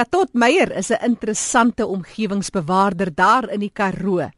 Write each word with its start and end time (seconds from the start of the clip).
Katot 0.00 0.32
Meyer 0.32 0.72
is 0.80 0.88
'n 0.90 1.04
interessante 1.04 1.86
omgewingsbewaarder 1.86 3.14
daar 3.14 3.50
in 3.52 3.60
die 3.60 3.72
Karoo. 3.72 4.30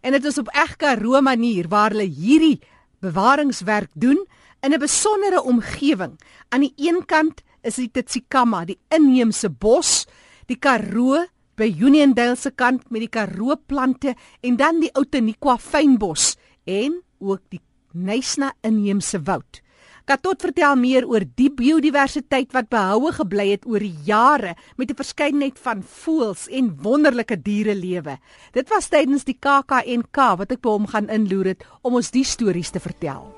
En 0.00 0.12
dit 0.12 0.24
is 0.24 0.38
op 0.38 0.48
eg 0.48 0.76
Karoo 0.76 1.20
manier 1.20 1.68
waar 1.68 1.90
hulle 1.90 2.06
hierdie 2.06 2.60
bewaringswerk 3.00 3.90
doen 3.94 4.26
in 4.60 4.72
'n 4.72 4.78
besondere 4.78 5.42
omgewing. 5.42 6.20
Aan 6.48 6.60
die 6.60 6.72
een 6.76 7.04
kant 7.06 7.42
is 7.62 7.74
dit 7.74 8.06
Tsikama, 8.06 8.64
die 8.64 8.78
inheemse 8.88 9.50
bos, 9.50 10.06
die 10.46 10.58
Karoo 10.58 11.26
by 11.54 11.74
Uniondale 11.78 12.36
se 12.36 12.50
kant 12.50 12.90
met 12.90 13.00
die 13.00 13.10
Karoo 13.10 13.56
plante 13.66 14.14
en 14.40 14.56
dan 14.56 14.80
die 14.80 14.92
Outeniqua 14.92 15.58
fynbos 15.58 16.36
en 16.64 17.02
ook 17.18 17.40
die 17.48 17.60
Nysna 17.92 18.52
inheemse 18.60 19.22
woud. 19.22 19.63
Katot 20.04 20.36
vertel 20.44 20.74
meer 20.76 21.06
oor 21.08 21.24
die 21.24 21.48
biodiversiteit 21.48 22.50
wat 22.52 22.66
behoue 22.68 23.08
gebly 23.16 23.46
het 23.54 23.62
oor 23.64 23.80
die 23.80 23.96
jare 24.04 24.52
met 24.76 24.90
'n 24.90 25.00
verskeidenheid 25.00 25.56
van 25.56 25.80
voëls 25.80 26.44
en 26.52 26.76
wonderlike 26.76 27.40
dierelewe. 27.40 28.18
Dit 28.52 28.68
was 28.68 28.88
tydens 28.88 29.24
die 29.24 29.38
KAKNK 29.40 30.36
wat 30.36 30.52
ek 30.52 30.60
by 30.60 30.68
hom 30.68 30.86
gaan 30.86 31.08
inloer 31.08 31.46
het 31.46 31.64
om 31.82 31.94
ons 31.94 32.10
die 32.10 32.24
stories 32.24 32.70
te 32.70 32.80
vertel. 32.80 33.32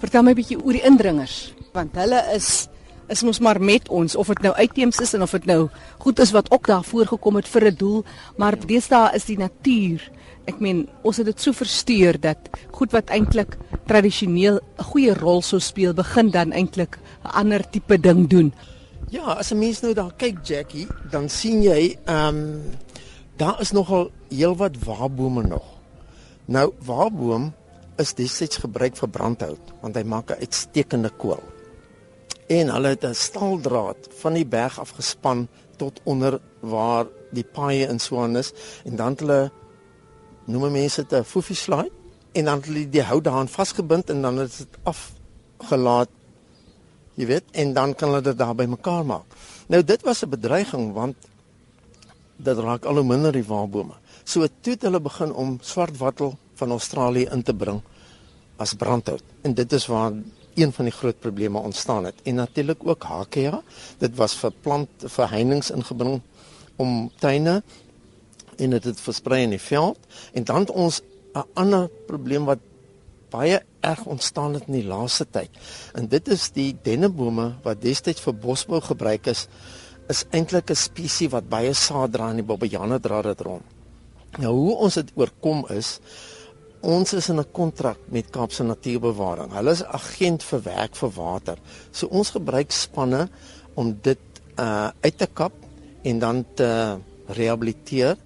Vertel 0.00 0.22
my 0.22 0.30
'n 0.32 0.36
bietjie 0.36 0.60
oor 0.62 0.72
die 0.72 0.84
indringers, 0.84 1.54
want 1.72 1.94
hulle 1.96 2.20
is 2.34 2.68
is 3.08 3.22
mos 3.22 3.40
maar 3.40 3.60
met 3.60 3.88
ons 3.88 4.16
of 4.16 4.26
dit 4.26 4.42
nou 4.42 4.54
uitheems 4.54 5.00
is 5.00 5.14
en 5.14 5.22
of 5.22 5.30
dit 5.30 5.46
nou 5.46 5.68
goed 5.98 6.18
is 6.18 6.32
wat 6.32 6.50
ook 6.50 6.66
daar 6.66 6.84
voorgekom 6.84 7.36
het 7.36 7.48
vir 7.48 7.64
'n 7.70 7.76
doel, 7.76 8.04
maar 8.36 8.56
deesdae 8.66 9.14
is 9.14 9.24
die 9.24 9.38
natuur 9.38 10.10
Ek 10.44 10.60
meen, 10.60 10.84
ons 11.02 11.16
het 11.16 11.26
dit 11.26 11.40
so 11.40 11.56
versteur 11.56 12.18
dat 12.20 12.50
goed 12.76 12.92
wat 12.92 13.08
eintlik 13.08 13.56
tradisioneel 13.88 14.60
'n 14.60 14.84
goeie 14.92 15.14
rol 15.14 15.42
sou 15.42 15.60
speel, 15.60 15.94
begin 15.94 16.30
dan 16.30 16.52
eintlik 16.52 16.98
'n 17.24 17.32
ander 17.32 17.62
tipe 17.70 18.00
ding 18.00 18.28
doen. 18.28 18.52
Ja, 19.10 19.38
as 19.38 19.52
'n 19.52 19.58
mens 19.58 19.80
nou 19.80 19.94
daar 19.94 20.12
kyk 20.16 20.44
Jackie, 20.44 20.86
dan 21.10 21.28
sien 21.28 21.62
jy 21.62 21.96
ehm 22.04 22.36
um, 22.36 22.62
daar 23.36 23.60
is 23.60 23.72
nogal 23.72 24.10
heelwat 24.28 24.84
waarbome 24.84 25.42
nog. 25.42 25.64
Nou, 26.44 26.72
waarboom 26.84 27.52
is 27.96 28.14
destyds 28.14 28.56
gebruik 28.56 28.96
vir 28.96 29.08
brandhout 29.08 29.72
want 29.80 29.96
hy 29.96 30.02
maak 30.02 30.30
'n 30.30 30.40
uitstekende 30.40 31.10
kool. 31.10 31.42
En 32.48 32.68
hulle 32.68 32.88
het 32.88 33.04
'n 33.04 33.14
staaldraad 33.14 34.08
van 34.20 34.34
die 34.34 34.46
berg 34.46 34.80
af 34.80 34.90
gespan 34.90 35.48
tot 35.76 36.00
onder 36.04 36.40
waar 36.60 37.06
die 37.30 37.44
paaie 37.44 37.88
in 37.88 37.98
Swan 37.98 38.36
is 38.36 38.52
en 38.84 38.96
dan 38.96 39.10
het 39.10 39.20
hulle 39.20 39.50
noem 40.44 40.72
mense 40.72 41.02
dit 41.02 41.12
'n 41.12 41.24
foofie 41.24 41.56
slide 41.56 41.90
en 42.32 42.44
dan 42.44 42.56
het 42.56 42.66
hulle 42.66 42.88
die 42.90 43.02
hout 43.02 43.24
daaraan 43.24 43.48
vasgebind 43.48 44.10
en 44.10 44.22
dan 44.22 44.40
is 44.40 44.56
dit 44.56 44.78
afgelaat. 44.82 46.08
Jy 47.14 47.26
weet, 47.26 47.44
en 47.52 47.72
dan 47.72 47.94
kan 47.94 48.08
hulle 48.08 48.22
dit 48.22 48.38
daar 48.38 48.54
by 48.54 48.64
mekaar 48.64 49.04
maak. 49.06 49.26
Nou 49.66 49.82
dit 49.84 50.02
was 50.02 50.22
'n 50.24 50.28
bedreiging 50.28 50.92
want 50.92 51.16
dit 52.36 52.58
raak 52.58 52.84
al 52.84 52.94
hoe 52.94 53.04
minder 53.04 53.32
die 53.32 53.46
waarbome. 53.46 53.94
So 54.24 54.46
toe 54.60 54.72
het 54.72 54.82
hulle 54.82 55.00
begin 55.00 55.32
om 55.32 55.58
swartwattel 55.60 56.36
van 56.54 56.70
Australië 56.70 57.28
in 57.30 57.42
te 57.42 57.54
bring 57.54 57.82
as 58.56 58.74
brandhout. 58.74 59.22
En 59.42 59.54
dit 59.54 59.72
is 59.72 59.86
waar 59.86 60.12
een 60.54 60.72
van 60.72 60.84
die 60.84 60.94
groot 60.94 61.18
probleme 61.20 61.58
ontstaan 61.58 62.04
het. 62.04 62.14
En 62.22 62.34
natuurlik 62.34 62.86
ook 62.86 63.02
hakea. 63.02 63.62
Dit 63.98 64.16
was 64.16 64.34
vir 64.34 64.52
plant 64.60 64.88
vir 64.98 65.28
heininge 65.30 65.74
ingebring 65.74 66.20
om 66.76 67.10
tuine 67.18 67.62
en 68.58 68.70
dit 68.70 68.84
het 68.84 69.00
versprei 69.00 69.42
in 69.42 69.50
die 69.50 69.62
veld 69.62 69.98
en 70.32 70.44
dan 70.44 70.60
het 70.66 70.70
ons 70.70 71.02
'n 71.34 71.46
ander 71.54 71.88
probleem 72.06 72.44
wat 72.44 72.58
baie 73.30 73.62
erg 73.80 74.04
ontstaan 74.06 74.54
het 74.54 74.66
in 74.66 74.78
die 74.78 74.86
laaste 74.86 75.26
tyd. 75.30 75.50
En 75.94 76.08
dit 76.08 76.28
is 76.28 76.50
die 76.54 76.76
dennebome 76.82 77.54
wat 77.62 77.82
destyds 77.82 78.22
vir 78.24 78.34
bosbou 78.34 78.80
gebruik 78.80 79.26
is 79.26 79.48
is 80.08 80.24
eintlik 80.30 80.70
'n 80.70 80.76
spesies 80.76 81.32
wat 81.32 81.48
baie 81.48 81.72
saad 81.72 82.12
dra 82.12 82.30
en 82.30 82.36
die 82.36 82.44
bobbejane 82.44 83.00
dra 83.00 83.22
dit 83.22 83.40
rond. 83.40 83.62
Nou 84.38 84.52
hoe 84.52 84.76
ons 84.76 84.94
dit 84.94 85.12
oorkom 85.14 85.64
is 85.70 86.00
ons 86.80 87.12
is 87.12 87.28
in 87.28 87.40
'n 87.40 87.52
kontrak 87.52 87.98
met 88.08 88.30
Kaapse 88.30 88.62
Natuurbewaring. 88.62 89.52
Hulle 89.52 89.70
is 89.70 89.84
agent 89.84 90.42
vir 90.42 90.62
werk 90.62 90.96
vir 90.96 91.10
water. 91.10 91.56
So 91.92 92.06
ons 92.06 92.30
gebruik 92.30 92.70
spanne 92.70 93.28
om 93.74 93.98
dit 94.02 94.18
uh 94.58 94.90
uit 95.00 95.18
te 95.18 95.26
kap 95.26 95.52
en 96.02 96.18
dan 96.18 96.44
te 96.54 96.98
rehabiliteer 97.26 98.16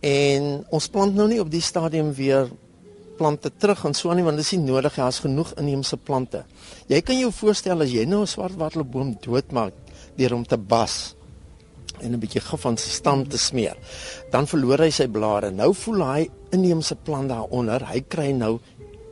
En 0.00 0.64
ons 0.70 0.88
plant 0.88 1.14
nou 1.14 1.26
nie 1.28 1.40
op 1.42 1.50
die 1.50 1.62
stadium 1.64 2.12
weer 2.14 2.48
plante 3.18 3.50
terug 3.50 3.82
en 3.84 3.94
so 3.98 4.12
aan 4.12 4.20
nie 4.20 4.26
want 4.26 4.38
dit 4.38 4.46
is 4.46 4.54
nie 4.54 4.70
nodig 4.70 4.94
jy 4.94 5.06
het 5.08 5.20
genoeg 5.24 5.52
inheemse 5.58 5.98
plante. 5.98 6.44
Jy 6.86 7.00
kan 7.02 7.18
jou 7.18 7.32
voorstel 7.34 7.82
as 7.82 7.90
jy 7.90 8.04
nou 8.06 8.22
'n 8.22 8.30
swart 8.30 8.56
wattelboom 8.56 9.16
doodmaak 9.20 9.74
deur 10.16 10.30
hom 10.30 10.44
te 10.44 10.56
bas 10.56 11.14
en 12.00 12.12
'n 12.12 12.20
bietjie 12.20 12.40
gif 12.40 12.60
van 12.60 12.76
sy 12.76 12.90
stam 12.90 13.28
te 13.28 13.38
smeer, 13.38 13.76
dan 14.30 14.46
verloor 14.46 14.78
hy 14.78 14.90
sy 14.90 15.08
blare. 15.08 15.50
Nou 15.50 15.74
voel 15.74 16.02
hy 16.02 16.30
inheemse 16.52 16.94
plant 16.94 17.28
daaronder, 17.28 17.84
hy 17.86 18.00
kry 18.00 18.30
nou 18.32 18.60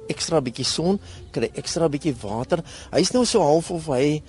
ekstra 0.08 0.40
bietjie 0.40 0.64
son, 0.64 1.00
kry 1.32 1.50
ekstra 1.54 1.88
bietjie 1.88 2.14
water. 2.22 2.62
Hy's 2.92 3.12
nou 3.12 3.24
so 3.24 3.40
half 3.40 3.70
of 3.70 3.86
hy 3.86 4.22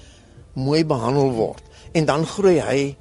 mooi 0.53 0.83
behandel 0.83 1.31
word 1.31 1.63
en 1.93 2.05
dan 2.05 2.25
groei 2.25 2.59
hy 2.59 2.97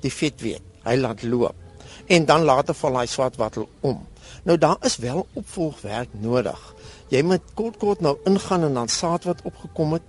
die 0.00 0.10
vet 0.10 0.40
weer. 0.40 0.60
Hy 0.84 0.96
laat 0.96 1.22
loop 1.22 1.63
en 2.06 2.24
dan 2.24 2.42
later 2.42 2.74
val 2.74 2.98
hy 2.98 3.06
swart 3.06 3.36
wattel 3.36 3.68
om. 3.80 4.00
Nou 4.42 4.58
daar 4.58 4.76
is 4.80 4.96
wel 4.96 5.26
opvolgwerk 5.32 6.08
nodig. 6.12 6.74
Jy 7.08 7.22
moet 7.22 7.42
kort 7.54 7.76
kort 7.76 8.00
nou 8.00 8.16
ingaan 8.24 8.64
en 8.64 8.74
dan 8.74 8.88
saad 8.88 9.24
wat 9.24 9.42
opgekom 9.44 9.92
het, 9.92 10.02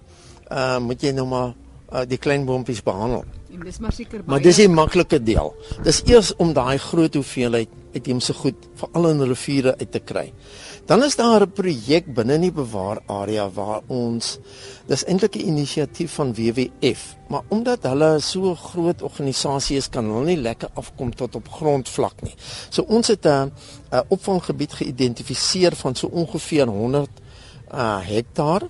uh 0.52 0.78
moet 0.80 1.02
jy 1.02 1.12
nou 1.12 1.28
maar 1.28 1.54
uh, 1.96 2.04
die 2.08 2.20
klein 2.20 2.46
boontjies 2.46 2.84
behandel. 2.84 3.24
En 3.56 3.64
dis 3.64 3.80
maar 3.80 3.96
seker 3.96 4.20
baie 4.20 4.30
Maar 4.30 4.44
dis 4.44 4.60
die 4.60 4.70
maklike 4.70 5.22
deel. 5.24 5.54
Dis 5.84 6.02
eers 6.10 6.34
om 6.44 6.54
daai 6.54 6.78
groot 6.78 7.16
hoeveelheid 7.16 7.72
uitheemse 7.96 8.34
goed 8.36 8.66
veral 8.76 9.10
in 9.14 9.24
riviere 9.24 9.76
uit 9.80 9.92
te 9.92 10.02
kry. 10.04 10.26
Dan 10.86 11.04
is 11.04 11.16
daar 11.16 11.42
'n 11.42 11.52
projek 11.52 12.14
binne 12.14 12.34
in 12.34 12.42
die 12.42 12.52
bewaararea 12.52 13.50
waar 13.50 13.82
ons 13.88 14.38
dis 14.88 15.06
eintlik 15.06 15.36
'n 15.36 15.48
inisiatief 15.48 16.12
van 16.12 16.34
WWF, 16.34 17.16
maar 17.30 17.42
omdat 17.48 17.84
hulle 17.84 18.20
so 18.20 18.52
'n 18.52 18.56
groot 18.56 19.02
organisasie 19.02 19.78
is, 19.78 19.90
kan 19.90 20.06
hulle 20.06 20.26
nie 20.26 20.42
lekker 20.42 20.70
afkom 20.74 21.16
tot 21.16 21.36
op 21.36 21.48
grondvlak 21.48 22.22
nie. 22.22 22.36
So 22.70 22.82
ons 22.88 23.08
het 23.08 23.26
'n 23.26 23.52
opvanggebied 24.08 24.74
geïdentifiseer 24.74 25.76
van 25.76 25.96
so 25.96 26.08
ongeveer 26.08 26.68
100 26.68 27.10
uh 27.72 28.00
hektaar. 28.02 28.62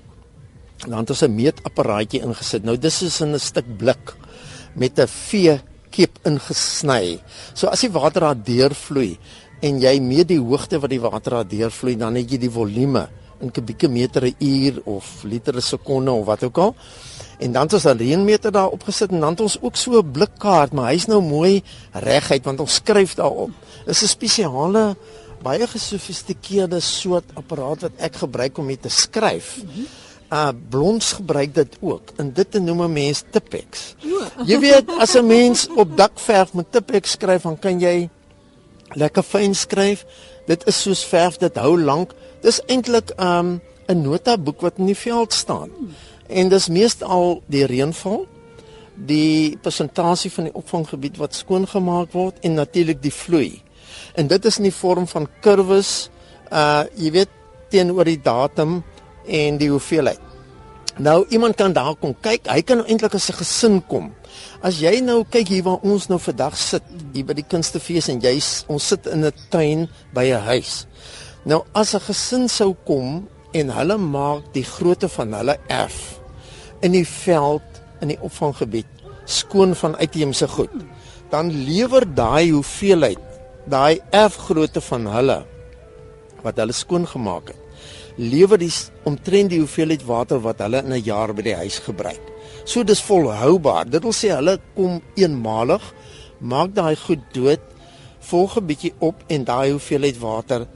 Dan 0.84 1.00
het 1.00 1.10
ons 1.10 1.24
'n 1.24 1.36
meetapparaatjie 1.36 2.22
ingesit. 2.22 2.64
Nou 2.64 2.78
dis 2.78 3.02
is 3.02 3.22
in 3.22 3.34
'n 3.34 3.40
stuk 3.40 3.78
blik 3.78 4.16
met 4.76 5.00
'n 5.00 5.08
vee 5.08 5.62
kep 5.90 6.20
ingesny. 6.24 7.20
So 7.54 7.68
as 7.68 7.82
die 7.82 7.92
water 7.92 8.22
daar 8.22 8.44
deurvloei, 8.44 9.18
en 9.62 9.80
jy 9.80 10.00
meet 10.00 10.28
die 10.28 10.40
hoogte 10.40 10.80
wat 10.80 10.90
die 10.90 11.02
water 11.02 11.40
daar 11.40 11.48
deurvloei, 11.48 11.96
dan 11.98 12.16
het 12.16 12.32
jy 12.32 12.38
die 12.38 12.52
volume 12.52 13.08
in 13.44 13.52
kubieke 13.52 13.90
meter 13.92 14.22
per 14.22 14.34
uur 14.40 14.82
of 14.86 15.24
liter 15.24 15.54
per 15.54 15.62
sekonde 15.62 16.12
of 16.12 16.26
wat 16.26 16.44
ook 16.44 16.58
al. 16.58 16.76
En 17.40 17.52
dan 17.52 17.64
het 17.64 17.74
ons 17.74 17.86
'n 17.86 17.98
reënmeter 17.98 18.52
daar 18.52 18.72
opgesit 18.72 19.12
en 19.12 19.20
dan 19.20 19.30
het 19.30 19.42
ons 19.42 19.58
ook 19.62 19.76
so 19.76 20.00
'n 20.00 20.12
blikkaart, 20.12 20.74
maar 20.74 20.92
hy's 20.92 21.08
nou 21.08 21.22
mooi 21.22 21.64
reguit 21.92 22.44
want 22.44 22.60
ons 22.60 22.74
skryf 22.74 23.16
daarop. 23.16 23.52
Dis 23.86 24.02
'n 24.04 24.08
spesiale 24.08 24.96
baie 25.42 25.68
gesofistikeerde 25.68 26.80
soort 26.80 27.26
apparaat 27.34 27.82
wat 27.82 27.92
ek 27.98 28.16
gebruik 28.16 28.58
om 28.58 28.68
dit 28.68 28.82
te 28.82 28.90
skryf. 28.90 29.62
Uh 30.36 30.52
blons 30.70 31.14
gebruik 31.14 31.54
dit 31.56 31.78
ook. 31.80 32.12
En 32.20 32.34
dit 32.34 32.52
te 32.52 32.60
noem 32.60 32.82
'n 32.84 32.94
mens 32.94 33.24
Tipex. 33.32 33.96
Jy 34.46 34.60
weet 34.60 34.90
as 35.00 35.16
'n 35.16 35.26
mens 35.26 35.68
op 35.76 35.98
dakverf 35.98 36.54
met 36.54 36.72
Tipex 36.72 37.12
skryf, 37.12 37.42
dan 37.42 37.60
kan 37.60 37.80
jy 37.80 38.10
lekker 38.94 39.24
fyn 39.24 39.56
skryf. 39.56 40.06
Dit 40.46 40.68
is 40.68 40.82
soos 40.82 41.06
verf, 41.06 41.38
dit 41.38 41.56
hou 41.56 41.82
lank. 41.82 42.14
Dis 42.42 42.62
eintlik 42.66 43.14
um 43.20 43.62
'n 43.88 44.02
notaboek 44.02 44.62
wat 44.62 44.78
in 44.78 44.86
die 44.86 44.98
veld 44.98 45.34
staan. 45.34 45.70
En 46.28 46.50
dis 46.50 46.68
meestal 46.68 47.42
die 47.46 47.66
reënval, 47.66 48.28
die 48.96 49.58
persentasie 49.62 50.32
van 50.32 50.44
die 50.44 50.54
opvanggebied 50.54 51.18
wat 51.18 51.36
skoongemaak 51.36 52.12
word 52.12 52.36
en 52.42 52.54
natuurlik 52.54 53.02
die 53.02 53.14
vloei. 53.14 53.62
En 54.14 54.28
dit 54.28 54.46
is 54.46 54.58
in 54.58 54.64
die 54.64 54.74
vorm 54.74 55.08
van 55.08 55.28
kurwes, 55.40 56.10
uh 56.52 56.84
jy 56.96 57.12
weet 57.12 57.30
teenoor 57.70 58.06
die 58.06 58.22
datum 58.22 58.84
en 59.28 59.58
die 59.58 59.70
hoeveelheid. 59.70 60.20
Nou 60.98 61.26
iemand 61.30 61.56
kan 61.56 61.74
daar 61.74 61.96
kom 62.00 62.16
kyk, 62.24 62.48
hy 62.48 62.62
kan 62.64 62.86
eintlik 62.86 63.16
as 63.16 63.30
'n 63.30 63.40
gesin 63.42 63.82
kom. 63.88 64.14
As 64.62 64.80
jy 64.80 65.02
nou 65.02 65.26
kyk 65.30 65.48
hier 65.48 65.64
waar 65.64 65.84
ons 65.84 66.08
nou 66.08 66.20
vandag 66.20 66.58
sit, 66.58 66.84
hier 67.14 67.26
by 67.26 67.34
die 67.34 67.48
kunstefees 67.48 68.08
en 68.08 68.22
jy 68.22 68.40
ons 68.68 68.88
sit 68.88 69.06
in 69.08 69.26
'n 69.26 69.32
tuin 69.50 69.90
by 70.14 70.32
'n 70.32 70.42
huis. 70.42 70.88
Nou 71.44 71.64
as 71.74 71.94
'n 71.96 72.00
gesin 72.00 72.48
sou 72.50 72.76
kom 72.86 73.28
en 73.52 73.70
hulle 73.70 73.98
maak 73.98 74.54
die 74.54 74.64
grootte 74.64 75.10
van 75.10 75.34
hulle 75.34 75.58
erf 75.68 76.20
in 76.82 76.92
die 76.92 77.08
veld 77.08 77.82
in 78.02 78.08
die 78.08 78.22
opvanggebied 78.22 78.86
skoon 79.26 79.76
van 79.76 79.96
uitheemse 79.98 80.48
goed, 80.48 80.74
dan 81.30 81.50
lewer 81.66 82.06
daai 82.14 82.52
hoeveelheid, 82.52 83.22
daai 83.66 84.00
erfgrootte 84.14 84.82
van 84.82 85.08
hulle 85.10 85.40
wat 86.46 86.58
hulle 86.62 86.76
skoon 86.78 87.08
gemaak 87.10 87.48
het, 87.48 87.62
lewer 88.18 88.58
die 88.58 88.72
omtrent 89.04 89.50
die 89.50 89.60
hoeveelheid 89.60 90.04
water 90.08 90.40
wat 90.40 90.60
hulle 90.60 90.84
in 90.84 90.94
'n 90.94 91.04
jaar 91.04 91.34
by 91.34 91.42
die 91.42 91.56
huis 91.56 91.80
gebruik. 91.80 92.22
So 92.66 92.84
dis 92.84 93.02
volhoubaar. 93.02 93.90
Dit 93.90 94.04
wil 94.04 94.14
sê 94.14 94.30
hulle 94.36 94.60
kom 94.76 95.02
eenmalig, 95.16 95.82
maak 96.40 96.74
daai 96.74 96.96
goed 96.96 97.20
dood, 97.34 97.60
volg 98.20 98.58
'n 98.58 98.66
bietjie 98.66 98.94
op 99.00 99.16
en 99.28 99.44
daai 99.44 99.72
hoeveelheid 99.72 100.18
water 100.20 100.68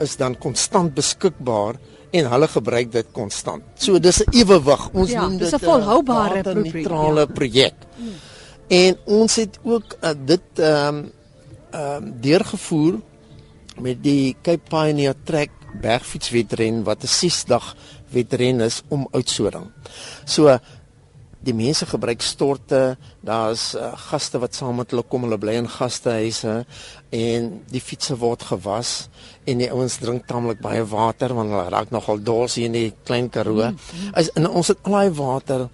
is 0.00 0.16
dan 0.16 0.38
konstant 0.38 0.94
beskikbaar 0.94 1.74
en 2.12 2.24
hulle 2.30 2.48
gebruik 2.48 2.92
dit 2.92 3.06
konstant. 3.12 3.62
So 3.76 3.98
dis 3.98 4.20
'n 4.20 4.30
ewewig. 4.32 4.88
Ons 4.94 5.10
Ja, 5.10 5.20
noem 5.20 5.38
dit 5.38 5.52
'n 5.52 5.58
volhoubare 5.58 6.42
pro- 6.42 6.54
neutrale 6.54 7.20
ja. 7.20 7.26
projek. 7.26 7.74
En 8.68 8.96
ons 9.04 9.36
het 9.36 9.58
ook 9.62 9.96
uh, 10.02 10.10
dit 10.24 10.40
ehm 10.54 10.96
um, 10.96 11.12
ehm 11.70 12.02
um, 12.02 12.14
deurgevoer 12.20 13.00
met 13.80 14.02
die 14.02 14.36
Cape 14.42 14.62
Pioneer 14.68 15.14
Trek 15.24 15.50
bergfietswedren 15.80 16.84
wat 16.84 17.02
'n 17.02 17.06
6-dag 17.06 17.76
wedren 18.10 18.60
is 18.60 18.82
om 18.88 19.08
Oudtshoorn. 19.10 19.72
So 20.24 20.58
die 21.40 21.54
mense 21.56 21.86
gebruik 21.88 22.20
storte, 22.20 22.96
daar's 23.24 23.74
uh, 23.74 23.92
gaste 24.10 24.38
wat 24.42 24.54
saam 24.54 24.76
met 24.76 24.90
hulle 24.92 25.04
kom, 25.08 25.24
hulle 25.24 25.38
bly 25.40 25.54
in 25.62 25.68
gastehuise 25.68 26.66
en 27.16 27.48
die 27.72 27.80
fietsse 27.80 28.16
word 28.20 28.42
gewas 28.50 29.08
en 29.48 29.62
die 29.62 29.70
ouens 29.72 29.96
drink 30.02 30.26
taamlik 30.28 30.60
baie 30.60 30.84
water 30.84 31.32
want 31.34 31.50
hulle 31.54 31.70
raak 31.72 31.94
nogal 31.94 32.20
dors 32.20 32.58
hier 32.60 32.68
in 32.68 32.76
die 32.76 32.92
klein 33.08 33.30
Karoo. 33.32 33.70
Mm 33.70 33.78
-hmm. 33.78 34.14
As 34.14 34.28
en 34.36 34.48
ons 34.48 34.68
het 34.68 34.78
al 34.82 34.92
daai 34.92 35.10
water 35.10 35.68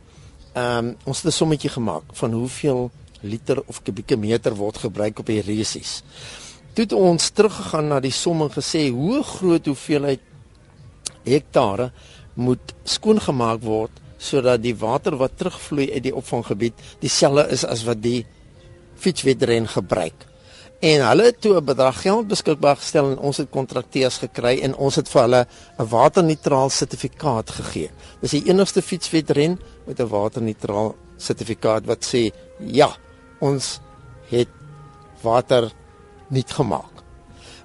ehm 0.57 0.87
um, 0.87 0.97
ons 1.05 1.23
het 1.23 1.33
'n 1.33 1.37
sommetjie 1.37 1.71
gemaak 1.71 2.05
van 2.13 2.33
hoeveel 2.33 2.91
liter 3.21 3.63
of 3.67 3.83
kubieke 3.83 4.17
meter 4.17 4.55
word 4.55 4.79
gebruik 4.79 5.19
op 5.19 5.27
die 5.27 5.41
resies. 5.41 6.03
Toe 6.77 6.85
het 6.85 6.93
ons 6.93 7.31
teruggegaan 7.33 7.87
na 7.89 8.03
die 8.05 8.13
som 8.13 8.43
en 8.45 8.51
gesê 8.53 8.91
hoe 8.93 9.23
groot 9.25 9.65
hoeveelheid 9.65 10.21
hektare 11.25 11.87
moet 12.37 12.75
skoongemaak 12.85 13.63
word 13.65 14.03
sodat 14.21 14.61
die 14.61 14.75
water 14.77 15.17
wat 15.17 15.39
terugvloei 15.41 15.87
uit 15.95 16.03
die 16.05 16.13
opvanggebied 16.13 16.83
dieselfde 17.01 17.47
is 17.57 17.65
as 17.65 17.85
wat 17.89 18.03
die 18.05 18.27
fietswedren 19.01 19.69
gebruik. 19.73 20.27
En 20.85 21.01
hulle 21.07 21.31
het 21.31 21.41
toe 21.41 21.55
'n 21.57 21.65
bedrag 21.65 22.03
geld 22.03 22.29
beskikbaar 22.29 22.77
gestel 22.77 23.11
en 23.11 23.19
ons 23.19 23.37
het 23.37 23.51
kontrakteurs 23.51 24.19
gekry 24.19 24.61
en 24.61 24.77
ons 24.77 24.97
het 24.97 25.09
vir 25.09 25.23
hulle 25.23 25.47
'n 25.79 25.89
waterneutraal 25.89 26.71
sertifikaat 26.71 27.51
gegee. 27.51 27.91
Dis 28.21 28.31
die 28.31 28.45
enigste 28.53 28.83
fietswedren 28.83 29.59
met 29.87 30.01
'n 30.01 30.09
waterneutraal 30.09 30.95
sertifikaat 31.17 31.87
wat 31.87 32.05
sê 32.05 32.31
ja, 32.61 32.97
ons 33.41 33.81
het 34.29 34.49
water 35.23 35.73
nuut 36.29 36.51
gemaak. 36.51 36.93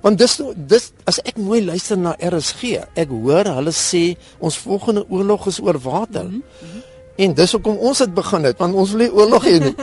Want 0.01 0.17
dis 0.17 0.39
dis 0.55 0.91
as 1.05 1.19
ek 1.21 1.37
mooi 1.37 1.61
luister 1.65 1.97
na 1.97 2.15
RSG, 2.17 2.81
ek 2.97 3.09
hoor 3.09 3.45
hulle 3.45 3.73
sê 3.75 4.15
ons 4.39 4.57
volgende 4.57 5.05
oorlog 5.09 5.47
is 5.47 5.59
oor 5.61 5.77
water. 5.79 6.25
Mm 6.25 6.41
-hmm. 6.41 6.81
En 7.21 7.33
dis 7.33 7.51
hoekom 7.51 7.77
ons 7.77 7.97
dit 7.97 8.13
begin 8.13 8.43
het, 8.43 8.57
want 8.57 8.73
ons 8.73 8.91
wil 8.91 9.03
nie 9.03 9.13
oorlog 9.13 9.45
hê 9.45 9.57
nie. 9.61 9.75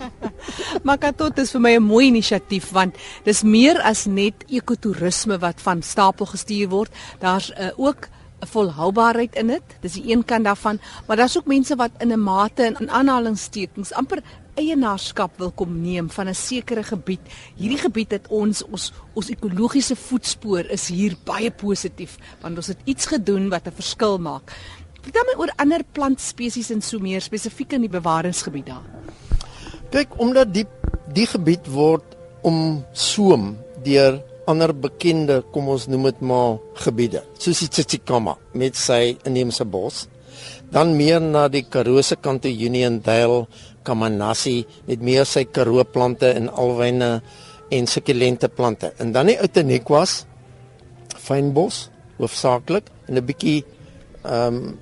Makatot 0.90 1.38
is 1.38 1.52
vir 1.54 1.60
my 1.60 1.72
'n 1.76 1.82
mooi 1.82 2.06
inisiatief 2.06 2.70
want 2.70 2.96
dis 3.24 3.42
meer 3.42 3.80
as 3.80 4.06
net 4.06 4.44
ekotourisme 4.48 5.38
wat 5.38 5.60
van 5.60 5.82
stapel 5.82 6.26
gestuur 6.26 6.68
word. 6.68 6.92
Daar's 7.20 7.50
uh, 7.50 7.70
ook 7.76 8.08
volhoubaarheid 8.40 9.34
in 9.36 9.46
dit. 9.46 9.62
Dis 9.80 9.92
die 9.92 10.12
een 10.12 10.24
kant 10.24 10.44
daarvan, 10.44 10.80
maar 11.06 11.16
daar's 11.16 11.36
ook 11.36 11.46
mense 11.46 11.76
wat 11.76 11.90
in 11.98 12.12
'n 12.12 12.22
mate 12.22 12.62
en 12.62 12.76
in 12.80 12.90
aanhalingstekens 12.90 13.92
amper 13.92 14.22
eienaarskap 14.60 15.38
wil 15.40 15.50
kom 15.56 15.72
neem 15.82 16.10
van 16.10 16.28
'n 16.28 16.34
sekere 16.34 16.82
gebied. 16.82 17.20
Hierdie 17.56 17.78
gebied 17.78 18.10
het 18.10 18.28
ons 18.28 18.62
ons 18.62 18.92
ons 19.14 19.30
ekologiese 19.30 19.96
voetspoor 19.96 20.70
is 20.70 20.88
hier 20.88 21.16
baie 21.24 21.50
positief 21.50 22.18
want 22.42 22.56
ons 22.56 22.66
het 22.66 22.78
iets 22.84 23.06
gedoen 23.06 23.48
wat 23.48 23.66
'n 23.66 23.80
verskil 23.80 24.18
maak. 24.18 24.52
Vertel 25.02 25.24
my 25.24 25.34
oor 25.40 25.52
ander 25.56 25.82
plantspesies 25.92 26.70
en 26.70 26.82
so 26.82 26.98
meer 26.98 27.20
spesifiek 27.20 27.72
in 27.72 27.80
die 27.80 27.88
bewaringsgebied 27.88 28.66
daar. 28.66 28.84
Kyk, 29.90 30.18
omdat 30.20 30.52
die 30.54 30.66
die 31.10 31.26
gebied 31.26 31.66
word 31.66 32.04
omsoom 32.46 33.56
deur 33.82 34.20
ander 34.46 34.72
bekende, 34.74 35.40
kom 35.52 35.68
ons 35.68 35.88
noem 35.90 36.08
dit 36.10 36.20
maar 36.20 36.58
gebiede, 36.74 37.22
soos 37.38 37.58
die 37.64 37.68
Tsitsikamma 37.68 38.36
met 38.54 38.78
sy 38.78 39.16
inheemse 39.28 39.64
bos. 39.64 40.06
Dan 40.70 40.96
meer 40.96 41.20
na 41.20 41.48
die 41.48 41.62
Karoo 41.62 42.02
se 42.02 42.16
kant 42.16 42.42
toe 42.42 42.52
Uniondale, 42.52 43.46
Kamanassi 43.82 44.66
met 44.86 45.00
meer 45.00 45.24
sy 45.24 45.44
Karoo 45.44 45.84
plante 45.84 46.32
en 46.32 46.48
alwyne 46.48 47.20
en 47.70 47.86
sukulente 47.86 48.48
plante. 48.48 48.92
En 48.98 49.12
dan 49.12 49.26
die 49.26 49.38
Outeniquas, 49.38 50.24
fynbos 51.16 51.88
hoofsaaklik 52.20 52.90
en 53.08 53.16
'n 53.16 53.24
bietjie 53.24 53.64
ehm 54.24 54.54
um, 54.54 54.78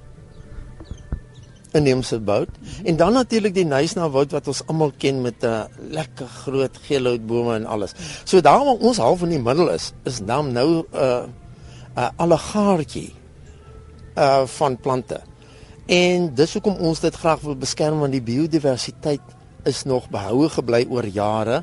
inheemse 1.77 2.19
bout 2.19 2.49
en 2.85 2.97
dan 2.97 3.13
natuurlik 3.13 3.55
die 3.55 3.65
Nysna 3.65 4.09
woud 4.11 4.33
wat 4.33 4.49
ons 4.49 4.63
almal 4.67 4.93
ken 4.99 5.23
met 5.23 5.45
'n 5.45 5.69
lekker 5.91 6.27
groot 6.27 6.77
geelhoutbome 6.87 7.55
en 7.55 7.67
alles. 7.67 7.93
So 8.25 8.41
daar 8.41 8.65
waar 8.65 8.81
ons 8.81 8.97
half 8.97 9.23
in 9.23 9.29
die 9.29 9.43
middel 9.43 9.69
is, 9.69 9.93
is 10.05 10.19
dan 10.19 10.53
nou 10.53 10.69
'n 10.69 10.85
uh, 10.95 11.23
'n 11.23 11.33
uh, 11.99 12.09
allegaartjie 12.17 13.13
uh 14.17 14.47
van 14.47 14.77
plante. 14.77 15.21
En 15.89 16.29
dis 16.37 16.53
hoekom 16.53 16.77
ons 16.85 17.01
dit 17.01 17.15
graag 17.17 17.41
wil 17.41 17.57
beskerm 17.57 18.03
want 18.05 18.13
die 18.13 18.25
biodiversiteit 18.25 19.37
is 19.69 19.87
nog 19.89 20.11
behoue 20.13 20.51
gebly 20.53 20.85
oor 20.89 21.07
jare 21.09 21.63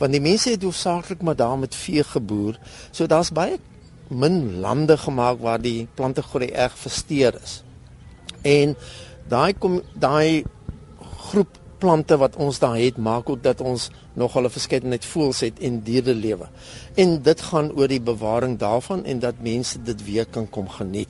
want 0.00 0.12
die 0.12 0.20
mense 0.20 0.50
het 0.50 0.64
hoofsaaklik 0.66 1.22
maar 1.22 1.36
daar 1.38 1.58
met 1.58 1.74
vee 1.78 2.02
geboer. 2.04 2.58
So 2.90 3.06
daar's 3.06 3.30
baie 3.32 3.60
min 4.10 4.58
lande 4.60 4.96
gemaak 4.98 5.38
waar 5.40 5.60
die 5.62 5.86
plantegroei 5.94 6.50
erg 6.50 6.74
versteur 6.78 7.38
is. 7.42 7.62
En 8.42 8.74
daai 9.30 9.54
kom 9.54 9.80
daai 9.94 10.44
groep 11.30 11.61
plante 11.82 12.16
wat 12.20 12.36
ons 12.38 12.60
daar 12.62 12.78
het 12.78 12.96
maak 12.96 13.30
ook 13.30 13.42
dat 13.42 13.60
ons 13.60 13.90
nog 14.14 14.36
'n 14.38 14.50
verskeidenheid 14.50 15.04
voëls 15.04 15.40
het 15.40 15.58
en 15.58 15.82
diere 15.82 16.14
lewe. 16.14 16.46
En 16.94 17.22
dit 17.22 17.40
gaan 17.40 17.72
oor 17.72 17.88
die 17.88 18.00
bewaring 18.00 18.58
daarvan 18.58 19.04
en 19.04 19.18
dat 19.18 19.34
mense 19.40 19.82
dit 19.82 20.04
weer 20.04 20.26
kan 20.26 20.50
kom 20.50 20.68
geniet. 20.68 21.08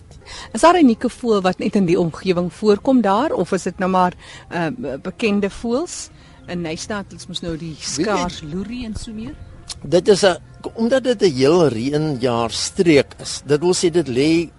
Is 0.52 0.60
daar 0.60 0.74
'n 0.74 0.84
unieke 0.84 1.08
voël 1.08 1.40
wat 1.40 1.58
net 1.58 1.76
in 1.76 1.86
die 1.86 1.98
omgewing 2.00 2.52
voorkom 2.52 3.00
daar 3.00 3.32
of 3.32 3.52
is 3.52 3.62
dit 3.62 3.78
nou 3.78 3.90
maar 3.90 4.12
uh, 4.50 4.66
bekende 5.02 5.50
voëls? 5.50 6.08
In 6.46 6.60
Nystaat 6.60 7.12
is 7.12 7.26
mos 7.26 7.40
nou 7.40 7.56
die 7.56 7.76
skaars 7.78 8.42
loerie 8.52 8.84
en 8.84 8.94
so 8.96 9.12
meer. 9.12 9.34
Dit 9.82 10.08
is 10.08 10.22
'n 10.22 10.36
omdat 10.74 11.04
dit 11.04 11.22
'n 11.22 11.34
heel 11.34 11.68
reënjaar 11.68 12.50
streek 12.50 13.14
is. 13.20 13.42
Dit 13.46 13.60
wil 13.60 13.74
sê 13.74 13.90
dit 13.90 14.08
lê 14.08 14.50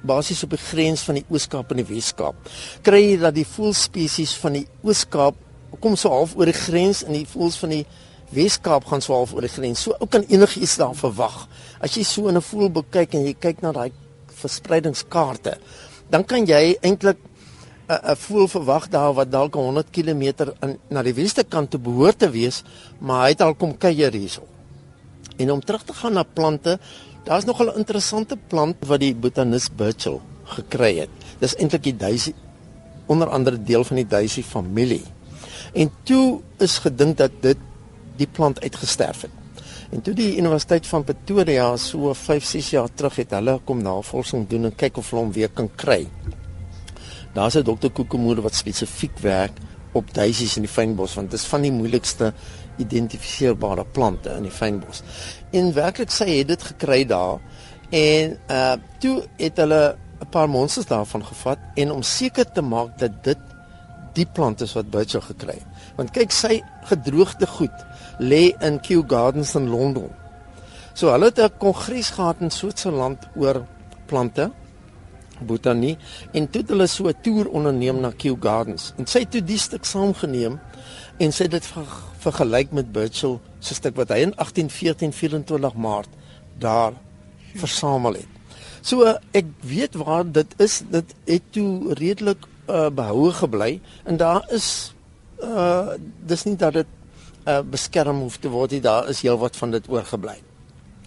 basies 0.00 0.42
op 0.42 0.50
die 0.50 0.58
grens 0.70 1.02
van 1.02 1.14
die 1.14 1.24
Oos-Kaap 1.28 1.70
en 1.70 1.76
die 1.76 1.94
Wes-Kaap. 1.94 2.34
Kry 2.82 3.02
jy 3.02 3.18
dat 3.18 3.34
die 3.34 3.46
voëlspesies 3.46 4.34
van 4.42 4.52
die 4.52 4.66
Oos-Kaap 4.82 5.34
kom 5.80 5.96
so 5.96 6.10
half 6.10 6.36
oor 6.36 6.48
die 6.48 6.56
grens 6.56 7.04
en 7.04 7.12
die 7.12 7.26
voëls 7.28 7.58
van 7.60 7.70
die 7.70 7.84
Wes-Kaap 8.34 8.84
gaan 8.88 9.00
so 9.04 9.14
half 9.14 9.32
oor 9.34 9.44
die 9.46 9.52
grens. 9.52 9.82
So 9.84 9.96
ou 10.00 10.08
kan 10.10 10.24
enigiets 10.28 10.76
daar 10.80 10.96
verwag. 10.96 11.46
As 11.80 11.96
jy 11.96 12.04
so 12.04 12.28
in 12.28 12.36
'n 12.36 12.42
voël 12.42 12.70
bekyk 12.70 13.14
en 13.14 13.24
jy 13.24 13.34
kyk 13.34 13.62
na 13.62 13.72
daai 13.72 13.92
verspreidingskaarte, 14.28 15.58
dan 16.10 16.24
kan 16.24 16.46
jy 16.46 16.76
eintlik 16.82 17.18
'n 17.88 18.12
'n 18.12 18.16
voël 18.16 18.48
verwag 18.48 18.88
daar 18.88 19.14
wat 19.14 19.30
dalk 19.30 19.54
100 19.54 19.90
km 19.90 20.22
in 20.62 20.78
na 20.90 21.02
die 21.02 21.14
weste 21.14 21.44
kant 21.44 21.70
te 21.70 21.78
behoort 21.78 22.18
te 22.18 22.30
wees, 22.30 22.62
maar 23.00 23.22
hy 23.22 23.28
het 23.28 23.40
al 23.40 23.54
kom 23.54 23.78
kuier 23.78 24.12
hierso. 24.12 24.42
En 25.38 25.50
om 25.50 25.60
terug 25.60 25.84
te 25.84 25.92
gaan 25.92 26.12
na 26.12 26.22
plante, 26.22 26.78
daar's 27.24 27.44
nog 27.44 27.60
'n 27.60 27.78
interessante 27.78 28.36
plant 28.36 28.76
wat 28.86 29.00
die 29.00 29.14
botanis 29.14 29.68
Burchell 29.76 30.20
gekry 30.44 30.98
het. 30.98 31.08
Dis 31.38 31.54
eintlik 31.54 31.82
die 31.82 31.96
daisy 31.96 32.34
onder 33.06 33.28
andere 33.28 33.62
deel 33.62 33.84
van 33.84 33.96
die 33.96 34.06
daisy 34.06 34.42
familie. 34.42 35.04
En 35.72 35.90
toe 36.02 36.40
is 36.58 36.78
gedink 36.78 37.16
dat 37.16 37.30
dit 37.40 37.58
die 38.16 38.26
plant 38.26 38.60
uitgesterf 38.60 39.20
het. 39.20 39.64
En 39.90 40.02
toe 40.04 40.12
die 40.14 40.36
Universiteit 40.36 40.86
van 40.86 41.04
Pretoria 41.04 41.76
so 41.76 42.12
5, 42.12 42.44
6 42.44 42.70
jaar 42.70 42.88
terug 42.94 43.16
het 43.16 43.30
hulle 43.32 43.60
kom 43.64 43.80
navorsing 43.82 44.48
doen 44.48 44.68
en 44.68 44.74
kyk 44.76 45.00
of 45.00 45.10
hulle 45.10 45.22
hom 45.22 45.32
weer 45.32 45.48
kan 45.48 45.70
kry. 45.80 46.06
Daar's 47.32 47.56
'n 47.56 47.64
dokter 47.64 47.90
Kokemoer 47.90 48.42
wat 48.42 48.54
spesifiek 48.54 49.18
werk 49.18 49.56
op 49.92 50.14
daisies 50.14 50.56
in 50.56 50.62
die 50.62 50.72
fynbos 50.72 51.14
want 51.14 51.30
dit 51.30 51.40
is 51.40 51.46
van 51.46 51.62
die 51.62 51.72
moeilikste 51.72 52.32
identifiseerbare 52.76 53.84
plante 53.84 54.30
in 54.36 54.42
die 54.42 54.54
fynbos. 54.54 55.02
En 55.50 55.72
werklik 55.74 56.10
sy 56.10 56.28
het 56.38 56.48
dit 56.48 56.62
gekry 56.62 57.04
daar 57.06 57.40
en 57.90 58.38
uh 58.50 58.76
toe 59.00 59.24
het 59.36 59.56
hulle 59.56 59.96
'n 60.20 60.28
paar 60.30 60.48
monsters 60.48 60.86
daarvan 60.86 61.24
gevat 61.24 61.58
en 61.74 61.90
om 61.90 62.02
seker 62.02 62.52
te 62.52 62.62
maak 62.62 62.98
dat 62.98 63.24
dit 63.24 63.38
die 64.18 64.26
plant 64.26 64.62
is 64.64 64.74
wat 64.76 64.90
Burchell 64.92 65.24
gekry 65.24 65.58
het. 65.60 65.82
Want 65.98 66.14
kyk 66.16 66.34
sy 66.34 66.58
gedroogde 66.90 67.48
goed 67.58 67.84
lê 68.18 68.52
in 68.64 68.80
Kew 68.84 69.04
Gardens 69.06 69.54
in 69.58 69.68
Londen. 69.70 70.10
So 70.94 71.12
hulle 71.14 71.30
het 71.30 71.38
'n 71.38 71.58
kongres 71.58 72.10
gehad 72.10 72.40
in 72.40 72.50
Switserland 72.50 73.28
oor 73.36 73.64
plante 74.06 74.50
botanie 75.46 75.96
en 76.32 76.48
toe 76.50 76.62
het 76.62 76.70
hulle 76.72 76.86
so 76.86 77.08
'n 77.08 77.20
toer 77.22 77.46
onderneem 77.48 78.00
na 78.00 78.10
Kew 78.10 78.36
Gardens 78.40 78.92
en 78.96 79.06
sy 79.06 79.20
het 79.20 79.30
toe 79.30 79.44
die 79.44 79.58
stuk 79.58 79.84
saamgeneem 79.84 80.58
en 81.18 81.32
sy 81.32 81.42
het 81.42 81.50
dit 81.50 81.66
ver, 81.66 81.86
vergelyk 82.18 82.72
met 82.72 82.92
Burchell 82.92 83.38
se 83.60 83.74
stuk 83.74 83.96
wat 83.96 84.08
hy 84.08 84.18
in 84.26 84.32
1814 84.36 85.12
24 85.12 85.74
Maart 85.74 86.08
daar 86.58 86.92
versamel 87.54 88.12
het. 88.12 88.28
So 88.82 89.14
ek 89.32 89.46
weet 89.60 89.94
waar 89.94 90.24
dit 90.32 90.54
is 90.58 90.82
dit 90.90 91.14
het 91.24 91.42
toe 91.50 91.94
redelik 91.94 92.46
uh, 92.68 92.88
behoue 92.90 93.32
gebly 93.32 93.80
en 94.04 94.16
daar 94.16 94.44
is 94.52 94.94
uh 95.42 95.94
dis 96.26 96.44
nie 96.44 96.56
dat 96.56 96.72
dit 96.72 96.86
uh 97.46 97.60
beskerm 97.62 98.20
hoef 98.20 98.38
te 98.38 98.50
word 98.52 98.70
nie, 98.76 98.80
daar 98.80 99.08
is 99.08 99.22
heelwat 99.22 99.56
van 99.56 99.70
dit 99.70 99.88
oorgebly. 99.88 100.36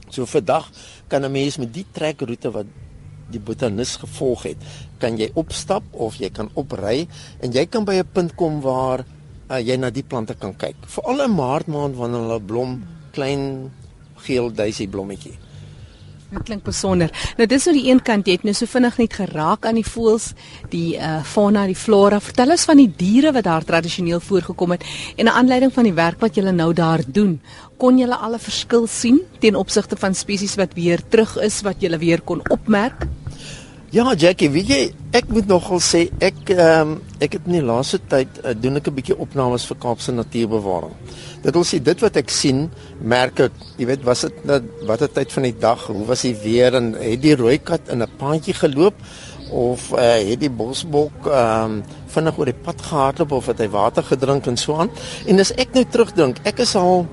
So 0.09 0.25
vandag 0.25 0.69
kan 1.07 1.25
'n 1.25 1.31
mens 1.31 1.57
met 1.57 1.73
die 1.73 1.85
trekroete 1.91 2.51
wat 2.51 2.65
die 3.31 3.39
botanis 3.39 3.95
gevolg 3.95 4.43
het, 4.43 4.57
kan 4.99 5.17
jy 5.17 5.31
opstap 5.33 5.83
of 5.91 6.15
jy 6.15 6.29
kan 6.29 6.49
opry 6.53 7.07
en 7.39 7.51
jy 7.51 7.65
kan 7.65 7.85
by 7.85 7.93
'n 7.93 8.09
punt 8.13 8.35
kom 8.35 8.61
waar 8.61 9.05
uh, 9.49 9.59
jy 9.59 9.77
na 9.77 9.89
die 9.89 10.03
plante 10.03 10.33
kan 10.33 10.55
kyk. 10.55 10.75
Veral 10.87 11.23
in 11.23 11.35
Maart 11.35 11.67
maand 11.67 11.95
wanneer 11.95 12.19
hulle 12.19 12.39
blom, 12.39 12.83
klein 13.11 13.71
geel 14.15 14.51
duisie 14.51 14.87
blommetjie. 14.87 15.37
Dit 16.31 16.45
klink 16.47 16.63
besonder. 16.63 17.11
Nou 17.35 17.45
dis 17.49 17.65
nou 17.67 17.73
die 17.75 17.89
een 17.89 17.99
kant 18.07 18.27
jy 18.27 18.37
het 18.37 18.45
nou 18.47 18.53
so 18.55 18.69
vinnig 18.71 18.97
net 19.01 19.17
geraak 19.19 19.65
aan 19.67 19.75
die 19.75 19.87
voëls, 19.87 20.29
die 20.71 20.95
uh 20.95 21.17
fauna, 21.27 21.65
die 21.67 21.75
flora. 21.75 22.21
Vertel 22.23 22.55
ons 22.55 22.63
van 22.69 22.79
die 22.79 22.87
diere 22.87 23.33
wat 23.35 23.49
daar 23.49 23.67
tradisioneel 23.67 24.23
voorgekom 24.23 24.71
het 24.77 24.85
en 25.17 25.25
'n 25.25 25.35
aanleiding 25.35 25.73
van 25.73 25.83
die 25.83 25.93
werk 25.93 26.21
wat 26.21 26.35
julle 26.35 26.51
nou 26.51 26.73
daar 26.73 27.03
doen. 27.05 27.41
Kon 27.77 27.97
julle 27.97 28.15
al 28.15 28.35
'n 28.35 28.39
verskil 28.39 28.87
sien 28.87 29.19
ten 29.39 29.55
opsigte 29.55 29.97
van 29.97 30.15
spesies 30.15 30.55
wat 30.55 30.73
weer 30.73 31.01
terug 31.09 31.37
is 31.37 31.61
wat 31.61 31.81
julle 31.81 31.97
weer 31.97 32.21
kon 32.21 32.41
opmerk? 32.49 33.07
Ja, 33.91 34.13
Jackie, 34.15 34.47
weet 34.47 34.69
jy, 34.71 34.83
ek 35.19 35.33
moet 35.35 35.49
nogal 35.51 35.81
sê 35.83 36.05
ek 36.23 36.53
ehm 36.53 36.93
um, 36.93 36.99
ek 37.19 37.33
het 37.35 37.47
in 37.49 37.57
die 37.57 37.63
laaste 37.67 37.97
tyd 38.07 38.37
uh, 38.39 38.53
doen 38.55 38.79
ek 38.79 38.85
'n 38.87 38.95
bietjie 38.95 39.17
opnames 39.19 39.65
vir 39.67 39.77
Kaapse 39.83 40.13
Natuurbewaring. 40.15 40.93
Dit 41.43 41.57
wil 41.59 41.65
sê 41.67 41.81
dit 41.83 41.99
wat 41.99 42.15
ek 42.15 42.29
sien, 42.31 42.69
merk 43.03 43.41
ek, 43.43 43.57
jy 43.75 43.89
weet, 43.89 44.05
was 44.07 44.21
dit 44.23 44.45
nou 44.47 44.61
watter 44.87 45.11
tyd 45.11 45.33
van 45.35 45.43
die 45.43 45.57
dag, 45.59 45.83
hoe 45.91 46.05
was 46.07 46.23
die 46.23 46.31
weer 46.39 46.77
en 46.79 46.93
het 46.95 47.19
die 47.21 47.35
rooi 47.35 47.57
kat 47.59 47.91
in 47.91 47.99
'n 48.01 48.07
paadjie 48.17 48.55
geloop 48.55 48.95
of 49.51 49.91
uh, 49.91 50.23
het 50.23 50.39
die 50.39 50.49
bosbok 50.49 51.27
ehm 51.27 51.63
um, 51.63 51.83
vinnig 52.15 52.39
oor 52.39 52.47
die 52.47 52.63
pad 52.63 52.79
gehardloop 52.81 53.31
of 53.31 53.47
het 53.51 53.59
hy 53.59 53.67
water 53.67 54.03
gedrink 54.03 54.47
en 54.47 54.57
so 54.57 54.79
aan. 54.79 54.89
En 55.27 55.39
as 55.39 55.51
ek 55.59 55.75
nou 55.75 55.83
terugdink, 55.83 56.39
ek 56.47 56.63
is 56.63 56.75
al 56.75 57.05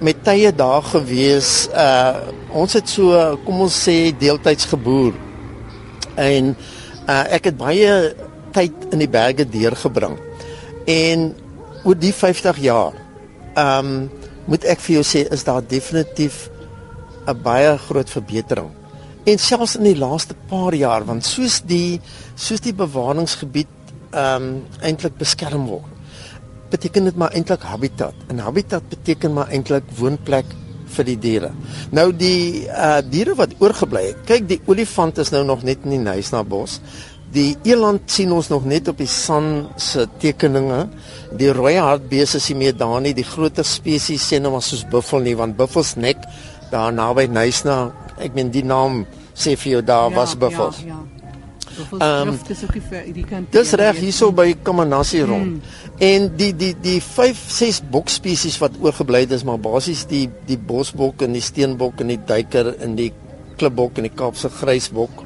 met 0.00 0.18
tye 0.24 0.50
daar 0.50 0.82
gewees. 0.82 1.68
Uh 1.70 2.26
ons 2.50 2.72
het 2.74 2.88
so 2.88 3.38
kom 3.46 3.60
ons 3.60 3.86
sê 3.86 4.10
deeltyds 4.18 4.66
geboer. 4.66 5.25
En 6.16 6.54
uh 7.06 7.24
ek 7.36 7.50
het 7.50 7.56
baie 7.56 8.14
tyd 8.56 8.86
in 8.90 9.02
die 9.04 9.10
berge 9.10 9.46
deurgebring. 9.48 10.16
En 10.86 11.28
oor 11.84 11.98
die 11.98 12.14
50 12.14 12.62
jaar 12.64 12.96
ehm 13.56 13.86
um, 13.86 14.10
moet 14.46 14.62
ek 14.70 14.78
vir 14.84 15.00
jou 15.00 15.04
sê 15.06 15.24
is 15.34 15.42
daar 15.44 15.62
definitief 15.62 16.48
'n 17.26 17.42
baie 17.42 17.78
groot 17.78 18.10
verbetering. 18.10 18.70
En 19.24 19.38
selfs 19.38 19.76
in 19.76 19.82
die 19.82 19.98
laaste 19.98 20.34
paar 20.48 20.74
jaar 20.74 21.04
want 21.04 21.24
soos 21.24 21.60
die 21.66 22.00
soos 22.34 22.60
die 22.60 22.74
bewaringsgebied 22.74 23.72
ehm 24.12 24.42
um, 24.42 24.62
eintlik 24.80 25.16
beskerm 25.18 25.66
word. 25.66 25.90
Beteken 26.70 27.04
dit 27.04 27.16
maar 27.16 27.32
eintlik 27.32 27.62
habitat. 27.62 28.14
En 28.28 28.38
habitat 28.38 28.88
beteken 28.88 29.32
maar 29.32 29.48
eintlik 29.48 29.84
woonplek 29.98 30.46
vir 30.96 31.08
die 31.10 31.16
diere. 31.20 31.50
Nou 31.94 32.10
die 32.14 32.66
uh 32.70 33.00
diere 33.04 33.36
wat 33.38 33.56
oorgebly 33.62 34.06
het. 34.10 34.22
Kyk, 34.28 34.48
die 34.48 34.60
olifant 34.70 35.18
is 35.22 35.32
nou 35.34 35.44
nog 35.46 35.64
net 35.66 35.84
in 35.84 35.96
die 35.96 36.02
Nysna 36.04 36.42
bos. 36.46 36.80
Die 37.34 37.56
eland 37.66 38.06
sien 38.10 38.30
ons 38.32 38.48
nog 38.48 38.64
net 38.64 38.88
op 38.88 39.00
die 39.02 39.10
san 39.10 39.66
se 39.82 40.06
tekeninge. 40.22 40.86
Die 41.36 41.50
rooi 41.52 41.74
hartbees 41.76 42.36
is 42.38 42.48
nie 42.52 42.60
meer 42.66 42.78
daar 42.78 43.00
nie. 43.02 43.16
Die 43.16 43.26
groter 43.26 43.66
spesies 43.66 44.24
sien 44.28 44.46
nou 44.46 44.54
maar 44.54 44.64
soos 44.64 44.86
buffel 44.92 45.26
nie 45.26 45.36
want 45.36 45.58
buffels 45.58 45.96
nek 45.96 46.22
daar 46.70 46.94
naby 46.94 47.26
Nysna. 47.30 47.90
Ek 48.16 48.34
meen 48.38 48.54
die 48.54 48.64
naam 48.64 49.04
sê 49.36 49.58
vir 49.58 49.78
jou 49.78 49.84
daar 49.84 50.10
ja, 50.10 50.16
was 50.16 50.38
buffels. 50.38 50.80
Ja, 50.86 50.94
ja. 50.94 51.15
Ehm 51.98 52.28
um, 52.28 52.38
dis 52.48 52.62
ook 52.64 52.76
vir 52.88 53.06
die 53.12 53.24
kant. 53.24 53.52
Dis 53.52 53.72
reg 53.76 53.98
hierso 54.00 54.32
by 54.32 54.54
Kamanassie 54.62 55.24
rond. 55.24 55.60
Hmm. 55.60 55.60
En 55.98 56.30
die 56.36 56.52
die 56.56 56.72
die 56.80 56.98
5 57.02 57.44
6 57.58 57.82
bokspesies 57.90 58.58
wat 58.62 58.78
oorgebly 58.80 59.24
het 59.26 59.36
is 59.36 59.44
maar 59.44 59.60
basies 59.60 60.06
die 60.08 60.26
die 60.48 60.58
bosbok 60.58 61.22
en 61.22 61.36
die 61.36 61.44
steenbok 61.44 62.00
en 62.00 62.14
die 62.14 62.20
duiker 62.26 62.74
en 62.80 62.96
die 62.96 63.12
klipbok 63.56 63.98
en 63.98 64.08
die 64.08 64.16
Kaapse 64.16 64.48
grysbok 64.52 65.24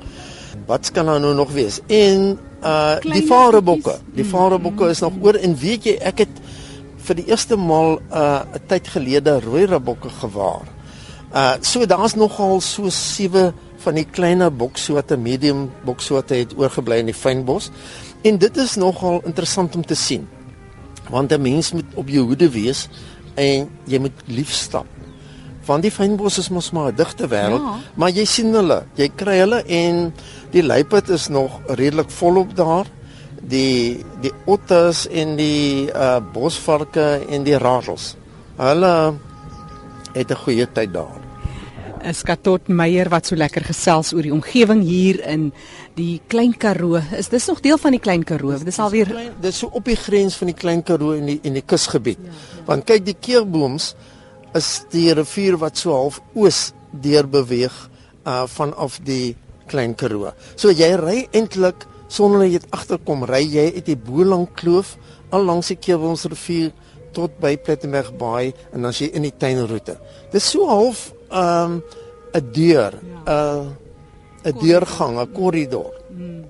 wat 0.71 0.90
kan 0.95 1.07
daar 1.07 1.21
nou 1.21 1.35
nog 1.35 1.52
wees? 1.52 1.80
En 1.87 2.38
uh 2.62 2.97
Kleine 3.00 3.21
die 3.21 3.26
varebokke. 3.26 3.97
Die 4.14 4.25
mm, 4.25 4.30
varebokke 4.30 4.85
mm, 4.85 4.90
is 4.90 5.00
nog 5.00 5.16
oor 5.23 5.35
en 5.35 5.57
weet 5.57 5.88
jy 5.88 5.95
ek 6.11 6.25
het 6.26 6.42
vir 7.07 7.19
die 7.19 7.26
eerste 7.33 7.57
maal 7.57 7.99
uh 8.11 8.42
'n 8.54 8.62
tyd 8.69 8.88
gelede 8.88 9.40
rooi 9.40 9.64
rabokke 9.66 10.11
gewaar. 10.21 10.69
Uh 11.35 11.54
so 11.61 11.87
daar's 11.87 12.14
nogal 12.14 12.61
so 12.61 12.90
sewe 12.90 13.52
van 13.80 13.94
die 13.94 14.04
kleiner 14.04 14.52
boksoorte, 14.52 15.16
medium 15.16 15.70
boksoorte 15.84 16.34
het 16.34 16.54
oorgebly 16.56 17.00
in 17.00 17.06
die 17.06 17.16
fynbos. 17.16 17.70
En 18.22 18.38
dit 18.38 18.56
is 18.56 18.76
nogal 18.76 19.20
interessant 19.25 19.76
om 19.76 19.84
te 19.87 19.94
sien. 19.94 20.28
Want 21.10 21.32
'n 21.32 21.42
mens 21.42 21.72
moet 21.72 21.94
op 21.94 22.08
jou 22.08 22.25
hoede 22.26 22.50
wees 22.50 22.88
en 23.34 23.68
jy 23.84 23.99
moet 23.99 24.22
lief 24.26 24.52
stap 24.52 24.87
want 25.70 25.87
die 25.87 25.92
fynbos 25.94 26.38
is 26.42 26.50
mos 26.50 26.70
maar 26.75 26.90
'n 26.90 26.96
digte 26.96 27.28
wêreld, 27.28 27.62
ja. 27.62 27.76
maar 27.94 28.10
jy 28.10 28.25
sien 28.25 28.54
hulle, 28.54 28.82
jy 28.96 29.08
kry 29.22 29.37
hulle 29.44 29.62
en 29.66 30.12
die 30.50 30.64
luiperd 30.64 31.08
is 31.08 31.28
nog 31.28 31.60
redelik 31.68 32.10
volop 32.10 32.56
daar. 32.56 32.87
Die 33.50 34.04
die 34.20 34.32
otters 34.44 35.06
en 35.08 35.37
die 35.37 35.88
uh 35.94 36.20
bosvarke 36.32 37.25
en 37.28 37.42
die 37.42 37.58
ratels. 37.58 38.16
Hulle 38.56 39.14
het 40.12 40.30
'n 40.30 40.42
goeie 40.44 40.66
tyd 40.72 40.92
daar. 40.92 41.19
Is 42.00 42.23
Katot 42.25 42.71
Meyer 42.73 43.11
wat 43.12 43.28
so 43.28 43.37
lekker 43.37 43.64
gesels 43.69 44.14
oor 44.16 44.25
die 44.25 44.33
omgewing 44.33 44.80
hier 44.87 45.19
in 45.28 45.50
die 45.99 46.21
Klein 46.33 46.54
Karoo. 46.57 46.97
Is 47.16 47.28
dis 47.28 47.45
nog 47.50 47.61
deel 47.61 47.76
van 47.78 47.92
die 47.92 48.00
Klein 48.00 48.25
Karoo? 48.25 48.57
Dis 48.64 48.78
alweer 48.80 49.11
dis 49.42 49.59
so 49.61 49.69
op 49.76 49.85
die 49.85 49.99
grens 50.00 50.38
van 50.40 50.49
die 50.49 50.57
Klein 50.57 50.80
Karoo 50.87 51.12
en 51.19 51.28
die 51.28 51.37
en 51.45 51.59
die 51.59 51.64
kusgebied. 51.66 52.23
Ja, 52.25 52.33
ja. 52.33 52.64
Want 52.71 52.88
kyk 52.88 53.04
die 53.04 53.16
keerbooms 53.21 53.92
is 54.57 54.71
die 54.95 55.11
rivier 55.12 55.61
wat 55.61 55.76
so 55.76 55.92
half 55.92 56.23
oos 56.33 56.71
deur 57.04 57.28
beweeg 57.28 57.76
uh 58.25 58.47
vanaf 58.49 58.99
die 59.04 59.37
Klein 59.69 59.92
Karoo. 59.92 60.33
So 60.57 60.73
jy 60.73 60.95
ry 60.97 61.19
eintlik 61.37 61.85
sonder 62.09 62.47
dat 62.47 62.49
jy 62.49 62.59
dit 62.64 62.73
agterkom, 62.80 63.28
ry 63.28 63.45
jy 63.45 63.69
uit 63.76 63.87
die 63.92 64.00
Boelang 64.00 64.49
kloof 64.57 64.97
al 65.30 65.45
langs 65.45 65.69
die 65.71 65.78
Kewelsrivier 65.78 66.73
tot 67.12 67.37
by 67.42 67.59
Plettenberg 67.61 68.14
Baai 68.16 68.54
en 68.73 68.80
dan 68.80 68.92
as 68.95 69.04
jy 69.04 69.12
in 69.12 69.28
die 69.28 69.37
tuinroete. 69.37 70.00
Dis 70.33 70.49
so 70.49 70.64
half 70.71 71.11
um 71.30 71.82
'n 72.32 72.52
deur, 72.52 72.92
'n 72.94 73.22
ja. 73.26 73.64
'n 74.44 74.58
deurgang, 74.60 75.20
'n 75.20 75.32
korridor. 75.32 75.94
Hmm. 76.08 76.44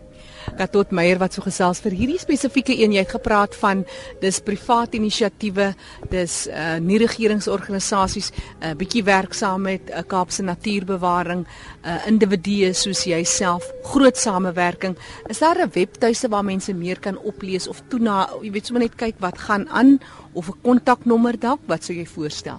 Katot 0.56 0.90
Meyer 0.90 1.18
wat 1.20 1.32
so 1.36 1.44
gesels 1.44 1.80
vir 1.80 1.94
hierdie 1.96 2.18
spesifieke 2.20 2.74
een 2.74 2.92
jy 2.92 3.04
het 3.04 3.12
gepraat 3.14 3.54
van 3.60 3.84
dis 4.20 4.40
privaat 4.44 4.94
inisiatiewe 4.98 5.70
dis 6.10 6.34
uh, 6.50 6.76
nie 6.82 6.98
regeringsorganisasies 7.00 8.30
'n 8.30 8.34
uh, 8.64 8.74
bietjie 8.74 9.04
werksaam 9.04 9.62
met 9.62 9.88
'n 9.88 9.98
uh, 9.98 10.02
Kaapse 10.06 10.42
natuurbewaring 10.42 11.46
uh, 11.46 12.06
individue 12.06 12.72
soos 12.74 13.04
jouself 13.04 13.72
groot 13.82 14.16
samewerking 14.16 14.96
is 15.28 15.38
daar 15.38 15.58
'n 15.58 15.70
webtuiste 15.72 16.28
waar 16.28 16.44
mense 16.44 16.74
meer 16.74 16.98
kan 16.98 17.18
oplees 17.18 17.68
of 17.68 17.82
toe 17.88 18.00
na 18.00 18.28
jy 18.42 18.50
weet 18.50 18.66
sommer 18.66 18.82
net 18.82 18.96
kyk 18.96 19.16
wat 19.18 19.38
gaan 19.38 19.68
aan 19.68 20.00
of 20.32 20.48
'n 20.48 20.60
kontaknommer 20.62 21.38
dalk 21.38 21.60
wat 21.66 21.84
sou 21.84 21.96
jy 21.96 22.06
voorstel 22.06 22.58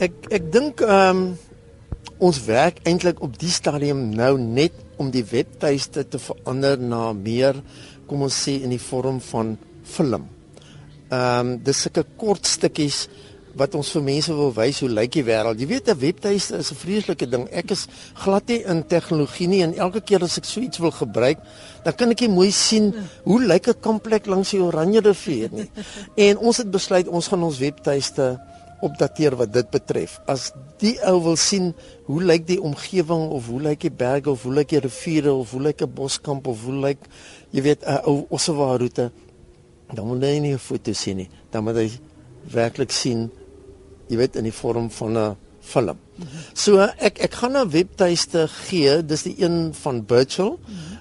ek 0.00 0.30
ek 0.32 0.50
dink 0.52 0.80
ehm 0.80 1.16
um, 1.16 1.22
ons 2.20 2.38
werk 2.44 2.78
eintlik 2.88 3.20
op 3.24 3.36
die 3.40 3.52
stadium 3.52 4.10
nou 4.12 4.34
net 4.40 4.76
om 5.00 5.08
die 5.12 5.24
webtuiste 5.24 6.04
te 6.08 6.20
verander 6.20 6.80
na 6.80 7.10
meer 7.16 7.56
kom 8.08 8.24
ons 8.26 8.36
sê 8.44 8.58
in 8.64 8.72
die 8.74 8.80
vorm 8.80 9.20
van 9.30 9.56
film. 9.84 10.28
Ehm 11.10 11.52
um, 11.52 11.58
dis 11.64 11.84
sulke 11.84 12.06
kort 12.20 12.48
stukkies 12.48 13.06
wat 13.60 13.74
ons 13.74 13.90
vir 13.96 14.04
mense 14.06 14.34
wil 14.36 14.52
wys 14.54 14.80
hoe 14.80 14.88
lyk 14.88 15.16
die 15.18 15.24
wêreld. 15.26 15.60
Jy 15.60 15.68
weet 15.68 15.88
'n 15.90 16.00
webtuiste 16.00 16.56
is 16.56 16.70
'n 16.72 16.80
vreeslike 16.80 17.26
ding. 17.28 17.48
Ek 17.50 17.70
is 17.70 17.86
glad 18.14 18.48
nie 18.48 18.62
in 18.64 18.84
tegnologie 18.86 19.48
nie 19.48 19.62
en 19.62 19.74
elke 19.74 20.00
keer 20.00 20.22
as 20.22 20.38
ek 20.38 20.44
so 20.44 20.60
iets 20.60 20.78
wil 20.78 20.92
gebruik, 20.92 21.38
dan 21.84 21.92
kan 21.92 22.10
ek 22.10 22.20
nie 22.20 22.28
mooi 22.28 22.50
sien 22.50 22.94
hoe 23.24 23.40
lyk 23.42 23.68
'n 23.68 23.80
komplek 23.80 24.26
langs 24.26 24.50
die 24.50 24.62
Oranje 24.62 25.00
rivier 25.00 25.50
nie. 25.52 25.70
En 26.28 26.38
ons 26.38 26.56
het 26.56 26.70
besluit 26.70 27.08
ons 27.08 27.28
gaan 27.28 27.42
ons 27.42 27.58
webtuiste 27.58 28.38
opdateer 28.82 29.36
wat 29.36 29.52
dit 29.52 29.70
betref. 29.70 30.18
As 30.26 30.52
die 30.78 30.96
ou 31.08 31.18
wil 31.22 31.36
sien 31.36 31.72
hoe 32.06 32.22
lyk 32.22 32.46
die 32.46 32.60
omgewing 32.60 33.28
of 33.30 33.46
hoe 33.52 33.60
lyk 33.62 33.80
die 33.80 33.92
berge 33.92 34.30
of 34.30 34.42
hoe 34.42 34.54
lyk 34.54 34.68
die 34.68 34.80
riviere 34.80 35.32
of 35.32 35.50
hoe 35.50 35.62
lyk 35.62 35.82
'n 35.82 35.94
boskamp 35.94 36.46
of 36.46 36.64
hoe 36.64 36.78
lyk 36.86 36.98
jy 37.52 37.62
weet 37.62 37.84
'n 37.84 38.00
ou 38.04 38.26
Ossewa 38.30 38.76
roete, 38.76 39.10
dan 39.94 40.06
moet 40.06 40.22
hy 40.22 40.38
nie 40.38 40.52
'n 40.54 40.58
foto 40.58 40.92
sien 40.92 41.16
nie. 41.16 41.30
Dan 41.50 41.64
moet 41.64 41.76
hy 41.76 41.90
werklik 42.52 42.90
sien 42.90 43.30
jy 44.08 44.16
weet 44.16 44.36
in 44.36 44.44
die 44.44 44.52
vorm 44.52 44.90
van 44.90 45.18
'n 45.18 45.36
film. 45.60 45.98
So 46.54 46.78
ek 46.98 47.20
ek 47.20 47.32
gaan 47.32 47.56
'n 47.56 47.70
webtuiste 47.70 48.48
gee, 48.48 49.02
dis 49.02 49.22
die 49.22 49.36
een 49.38 49.74
van 49.74 50.04
Virtual 50.06 50.58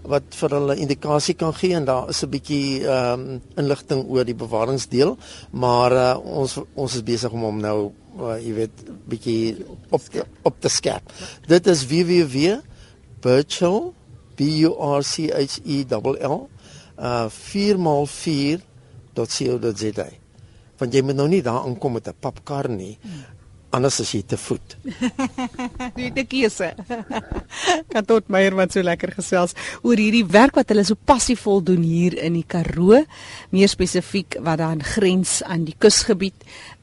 wat 0.10 0.24
vir 0.40 0.50
hulle 0.58 0.76
indikasie 0.82 1.36
kan 1.38 1.54
gee 1.54 1.76
en 1.78 1.86
daar 1.86 2.10
is 2.10 2.24
'n 2.24 2.30
bietjie 2.30 2.84
ehm 2.84 3.20
um, 3.20 3.42
inligting 3.56 4.10
oor 4.10 4.26
die 4.26 4.36
bewaringsdeel, 4.36 5.18
maar 5.52 5.92
uh, 5.92 6.18
ons 6.24 6.60
ons 6.74 6.96
is 6.96 7.04
besig 7.04 7.32
om 7.32 7.42
hom 7.42 7.60
nou 7.62 7.92
uh, 8.18 8.38
jy 8.42 8.54
weet 8.54 8.72
bietjie 9.08 9.66
op 9.90 10.02
te, 10.02 10.26
op 10.44 10.60
te 10.60 10.70
skep. 10.70 11.02
Dit 11.48 11.68
is 11.68 11.88
www.virtual 11.88 13.94
b 14.36 14.42
u 14.42 14.74
r 15.00 15.04
c 15.04 15.30
h 15.30 15.60
e 15.66 15.86
l 15.90 16.18
l 16.34 16.50
uh 17.00 17.30
4x4.co.za. 17.30 20.08
Want 20.80 20.94
jy 20.94 21.02
moet 21.04 21.16
nou 21.16 21.28
nie 21.28 21.42
daar 21.44 21.64
aankom 21.64 21.94
met 21.94 22.08
'n 22.08 22.14
papkar 22.20 22.70
nie. 22.70 22.98
Anders 23.70 24.00
as 24.02 24.10
jy 24.16 24.24
te 24.26 24.38
voet. 24.42 24.76
Jy 26.00 26.08
het 26.08 26.18
'n 26.18 26.26
keuse. 26.26 26.70
kan 27.94 28.06
tot 28.06 28.28
Meyer 28.28 28.56
wat 28.58 28.74
so 28.74 28.82
lekker 28.82 29.14
gesels 29.14 29.54
oor 29.86 29.98
hierdie 29.98 30.26
werk 30.26 30.58
wat 30.58 30.70
hulle 30.74 30.84
so 30.84 30.98
passievol 30.98 31.62
doen 31.62 31.84
hier 31.86 32.18
in 32.18 32.34
die 32.34 32.46
Karoo, 32.48 33.04
meer 33.54 33.70
spesifiek 33.70 34.40
wat 34.42 34.58
dan 34.58 34.82
grens 34.82 35.44
aan 35.44 35.68
die 35.70 35.76
kusgebied, 35.78 36.34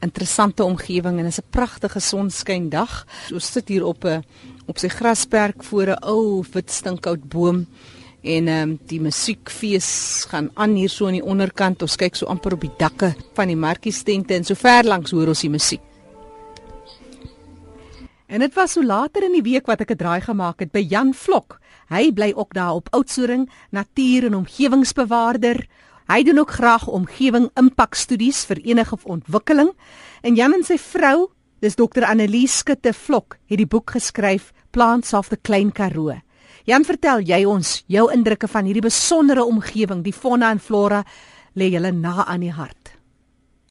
interessante 0.01 0.63
omgewing 0.65 1.19
en 1.19 1.27
is 1.27 1.41
'n 1.43 1.51
pragtige 1.51 2.01
sonskyndag. 2.01 3.07
Ons 3.33 3.53
sit 3.53 3.69
hier 3.69 3.85
op 3.85 4.05
'n 4.05 4.23
op 4.67 4.79
sy 4.79 4.89
grasperk 4.89 5.65
voor 5.65 5.87
'n 5.91 6.03
ou 6.03 6.45
wit 6.53 6.71
stinkhout 6.71 7.29
boom 7.29 7.67
en 8.23 8.49
ehm 8.49 8.71
um, 8.71 8.79
die 8.87 9.01
musiekfees 9.01 10.27
gaan 10.29 10.51
aan 10.55 10.75
hier 10.75 10.91
so 10.91 11.07
aan 11.07 11.19
die 11.19 11.25
onderkant. 11.25 11.83
Ons 11.83 11.97
kyk 11.97 12.15
so 12.15 12.27
amper 12.27 12.53
op 12.53 12.61
die 12.61 12.75
dakke 12.79 13.15
van 13.35 13.47
die 13.49 13.57
markiestente 13.57 14.35
en 14.35 14.45
so 14.45 14.55
ver 14.55 14.85
langs 14.85 15.11
hoor 15.11 15.29
ons 15.35 15.41
die 15.41 15.51
musiek. 15.51 15.86
En 18.27 18.43
dit 18.43 18.55
was 18.55 18.73
so 18.73 18.83
later 18.83 19.23
in 19.23 19.37
die 19.37 19.45
week 19.47 19.67
wat 19.71 19.81
ek 19.81 19.91
'n 19.91 19.97
draai 19.97 20.21
gemaak 20.21 20.61
het 20.61 20.73
by 20.73 20.83
Jan 20.83 21.15
Vlok. 21.15 21.61
Hy 21.89 22.13
bly 22.13 22.33
ook 22.35 22.55
daar 22.55 22.75
op 22.75 22.89
Oudtshoorn, 22.91 23.49
natuur- 23.71 24.25
en 24.25 24.35
omgewingsbewaarder. 24.35 25.67
Hy 26.07 26.23
doen 26.23 26.39
ook 26.39 26.51
graag 26.51 26.89
omgewing 26.89 27.51
impakstudies 27.55 28.45
vir 28.45 28.57
enige 28.57 28.97
ontwikkeling. 29.05 29.71
En 30.23 30.35
Jan 30.35 30.53
en 30.53 30.65
sy 30.65 30.79
vrou, 30.79 31.29
dis 31.61 31.75
Dr 31.75 32.05
Annelies 32.05 32.59
Skutte 32.59 32.93
Vlok, 32.93 33.39
het 33.47 33.59
die 33.59 33.67
boek 33.67 33.91
geskryf 33.91 34.53
Plants 34.71 35.13
of 35.13 35.29
the 35.29 35.37
Klein 35.37 35.73
Karoo. 35.73 36.21
Jan, 36.65 36.85
vertel 36.85 37.21
jy 37.21 37.45
ons 37.45 37.85
jou 37.87 38.13
indrukke 38.13 38.49
van 38.49 38.65
hierdie 38.65 38.83
besondere 38.83 39.45
omgewing, 39.45 40.03
die 40.03 40.13
fauna 40.13 40.51
en 40.51 40.59
flora 40.59 41.05
lê 41.55 41.71
julle 41.71 41.93
na 41.93 42.25
aan 42.27 42.41
die 42.41 42.53
hart. 42.53 42.86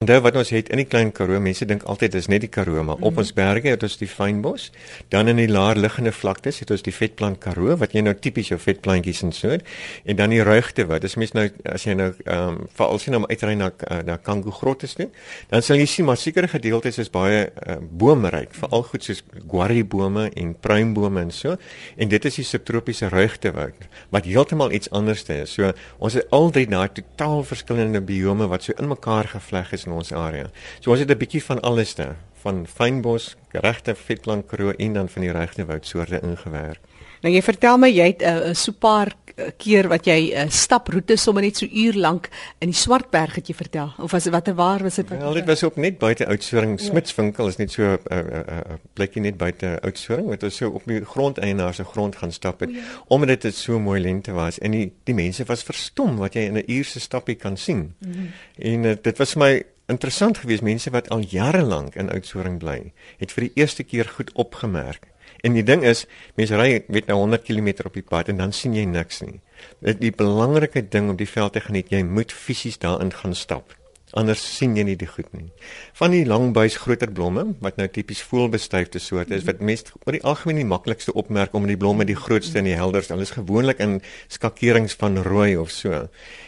Onthou 0.06 0.22
wat 0.22 0.36
ons 0.38 0.52
het 0.54 0.68
in 0.70 0.78
die 0.78 0.86
klein 0.86 1.10
Karoo, 1.18 1.40
mense 1.42 1.66
dink 1.66 1.82
altyd 1.90 2.14
dis 2.14 2.28
net 2.30 2.44
die 2.44 2.50
Karoo, 2.52 2.84
maar 2.86 3.00
mm 3.00 3.04
op 3.06 3.20
ons 3.22 3.32
berge 3.38 3.70
het 3.70 3.84
ons 3.86 3.96
die 3.98 4.08
fynbos, 4.10 4.68
dan 5.14 5.30
in 5.30 5.38
die 5.38 5.50
laer 5.50 5.78
liggende 5.78 6.12
vlaktes 6.14 6.60
het 6.62 6.72
ons 6.74 6.82
die 6.86 6.94
vetplant 6.94 7.38
Karoo 7.42 7.76
wat 7.78 7.94
jy 7.94 8.02
nou 8.06 8.14
tipies 8.18 8.50
jou 8.50 8.58
vetplantjies 8.62 9.22
en 9.26 9.34
so, 9.34 9.58
en 9.58 10.18
dan 10.18 10.34
die 10.34 10.42
ruigte 10.46 10.86
wat. 10.90 11.04
Dis 11.06 11.16
mens 11.22 11.34
nou 11.38 11.46
as 11.70 11.86
jy 11.86 11.96
nou 11.98 12.12
ehm 12.12 12.36
um, 12.36 12.58
veral 12.78 13.02
sien 13.02 13.18
om 13.18 13.26
uitry 13.30 13.54
na 13.58 13.72
uh, 13.72 14.00
na 14.06 14.18
Kangu 14.22 14.54
grotte 14.54 14.90
toe, 14.90 15.08
dan 15.50 15.66
sal 15.66 15.82
jy 15.82 15.88
sien 15.90 16.10
maar 16.10 16.18
sekere 16.22 16.50
gedeeltes 16.50 16.98
is 17.02 17.12
baie 17.14 17.46
uh, 17.50 17.78
boomryk, 17.82 18.54
veral 18.58 18.86
goed 18.90 19.06
soos 19.06 19.24
guarri 19.50 19.84
bome 19.84 20.28
en 20.34 20.54
pruimbome 20.54 21.26
en 21.26 21.34
so, 21.34 21.58
en 21.98 22.14
dit 22.14 22.30
is 22.30 22.40
die 22.42 22.48
subtropiese 22.48 23.10
ruigte 23.14 23.54
wat 23.58 23.90
wat 24.14 24.30
heeltemal 24.30 24.74
iets 24.74 24.90
anders 24.94 25.26
is. 25.30 25.58
So 25.58 25.74
ons 25.98 26.18
het 26.18 26.30
al 26.36 26.52
drie 26.54 26.68
daai 26.70 26.90
totaal 26.94 27.46
verskillende 27.46 28.02
biome 28.06 28.50
wat 28.54 28.70
so 28.70 28.78
in 28.78 28.90
mekaar 28.94 29.34
gevleg 29.34 29.74
is 29.74 29.86
in 29.86 29.95
ons 29.96 30.12
area. 30.12 30.50
So 30.80 30.92
ons 30.92 31.00
het 31.00 31.10
'n 31.10 31.18
bietjie 31.18 31.44
van 31.44 31.62
alles 31.62 31.96
daar, 31.96 32.16
van 32.44 32.68
fynbos, 32.68 33.36
regte 33.52 33.96
vetland 33.96 34.48
karoo 34.48 34.72
en 34.78 34.94
dan 34.94 35.10
van 35.10 35.22
die 35.22 35.32
regte 35.32 35.66
woudsoorte 35.66 36.20
ingewerk. 36.22 36.80
Nou 37.22 37.34
jy 37.34 37.42
vertel 37.42 37.78
my 37.78 37.90
jy 37.90 38.08
het 38.12 38.22
'n 38.22 38.50
uh, 38.50 38.54
so 38.54 38.72
paar 38.72 39.16
keer 39.58 39.88
wat 39.92 40.06
jy 40.06 40.32
'n 40.32 40.48
uh, 40.48 40.50
staproete 40.50 41.18
sommer 41.18 41.44
net 41.44 41.58
so 41.58 41.66
uur 41.66 41.94
lank 41.94 42.30
in 42.60 42.70
die 42.70 42.78
Swartberg 42.78 43.36
het 43.36 43.48
jy 43.48 43.56
vertel 43.56 43.94
of 44.00 44.12
was 44.12 44.24
dit 44.24 44.34
watter 44.34 44.56
waar 44.56 44.84
was 44.84 44.96
dit? 44.96 45.10
Wel 45.10 45.34
dit 45.34 45.46
was 45.46 45.64
op 45.64 45.76
net 45.76 45.98
buite 45.98 46.28
Oudtshoorn 46.28 46.70
ja. 46.70 46.78
Smitswinkel 46.78 47.48
is 47.48 47.58
net 47.58 47.72
so 47.72 47.82
'n 47.84 48.00
uh, 48.12 48.18
uh, 48.18 48.40
uh, 48.40 48.60
plekjie 48.94 49.22
net 49.22 49.38
buite 49.38 49.80
Oudtshoorn 49.82 50.26
wat 50.26 50.44
ons 50.44 50.56
so 50.56 50.70
op 50.70 50.86
die 50.86 51.06
grondeienaar 51.06 51.74
se 51.74 51.84
grond 51.84 52.16
gaan 52.16 52.32
stap 52.32 52.60
het 52.60 52.70
oh, 52.70 52.76
ja. 52.76 52.82
omdat 53.08 53.42
dit 53.42 53.56
so 53.56 53.80
mooi 53.80 54.02
lente 54.02 54.32
was 54.32 54.60
en 54.60 54.72
die 54.72 54.94
die 55.04 55.16
mense 55.16 55.44
was 55.44 55.64
verstom 55.64 56.18
wat 56.18 56.34
jy 56.34 56.42
in 56.42 56.58
'n 56.58 56.64
uur 56.68 56.86
se 56.86 57.00
stappie 57.00 57.36
kan 57.36 57.58
sien. 57.58 57.96
Mm 58.00 58.12
-hmm. 58.12 58.32
En 58.58 58.84
uh, 58.84 58.96
dit 59.02 59.18
was 59.18 59.32
vir 59.34 59.42
my 59.42 59.64
interessant 59.92 60.38
geweest 60.42 60.66
mense 60.66 60.90
wat 60.94 61.10
al 61.14 61.26
jare 61.30 61.62
lank 61.64 61.96
in 61.96 62.10
Oudtshoorn 62.12 62.58
bly, 62.62 62.94
het 63.22 63.32
vir 63.36 63.48
die 63.48 63.52
eerste 63.62 63.84
keer 63.84 64.10
goed 64.18 64.32
opgemerk. 64.34 65.12
En 65.46 65.54
die 65.54 65.64
ding 65.66 65.84
is, 65.86 66.06
mense 66.40 66.58
ry 66.58 66.84
weet 66.88 67.10
nou 67.12 67.18
100 67.22 67.46
km 67.46 67.88
op 67.90 67.98
die 67.98 68.06
pad 68.06 68.30
en 68.34 68.42
dan 68.42 68.54
sien 68.54 68.74
jy 68.78 68.86
niks 68.90 69.22
nie. 69.22 69.40
Dit 69.86 70.02
die 70.02 70.14
belangrike 70.14 70.86
ding 70.90 71.10
om 71.14 71.18
die 71.20 71.30
veld 71.30 71.54
te 71.54 71.64
geniet, 71.68 71.92
jy 71.94 72.04
moet 72.04 72.34
fisies 72.34 72.80
daarin 72.82 73.14
gaan 73.14 73.36
stap. 73.38 73.76
Anders 74.16 74.40
sien 74.40 74.78
jy 74.78 74.86
nie 74.88 74.96
die 74.96 75.10
goed 75.10 75.28
nie. 75.36 75.50
Van 75.98 76.14
die 76.14 76.24
langbuis 76.28 76.78
groter 76.80 77.10
blomme 77.12 77.44
wat 77.64 77.80
nou 77.82 77.88
tipies 77.92 78.22
voelbestuifde 78.24 79.02
soorte 79.04 79.36
is 79.36 79.44
wat 79.48 79.64
meest 79.66 79.90
oor 80.06 80.16
die 80.16 80.24
algemeen 80.24 80.62
die 80.62 80.70
maklikste 80.70 81.16
opmerk 81.20 81.56
om 81.58 81.66
die 81.68 81.76
blomme 81.80 82.06
die 82.08 82.16
grootste 82.16 82.62
en 82.62 82.70
die 82.70 82.78
helderste. 82.80 83.16
Hulle 83.16 83.28
is 83.28 83.36
gewoonlik 83.36 83.82
in 83.84 83.98
skakerings 84.32 84.96
van 85.02 85.20
rooi 85.26 85.58
of 85.60 85.74
so. 85.74 86.06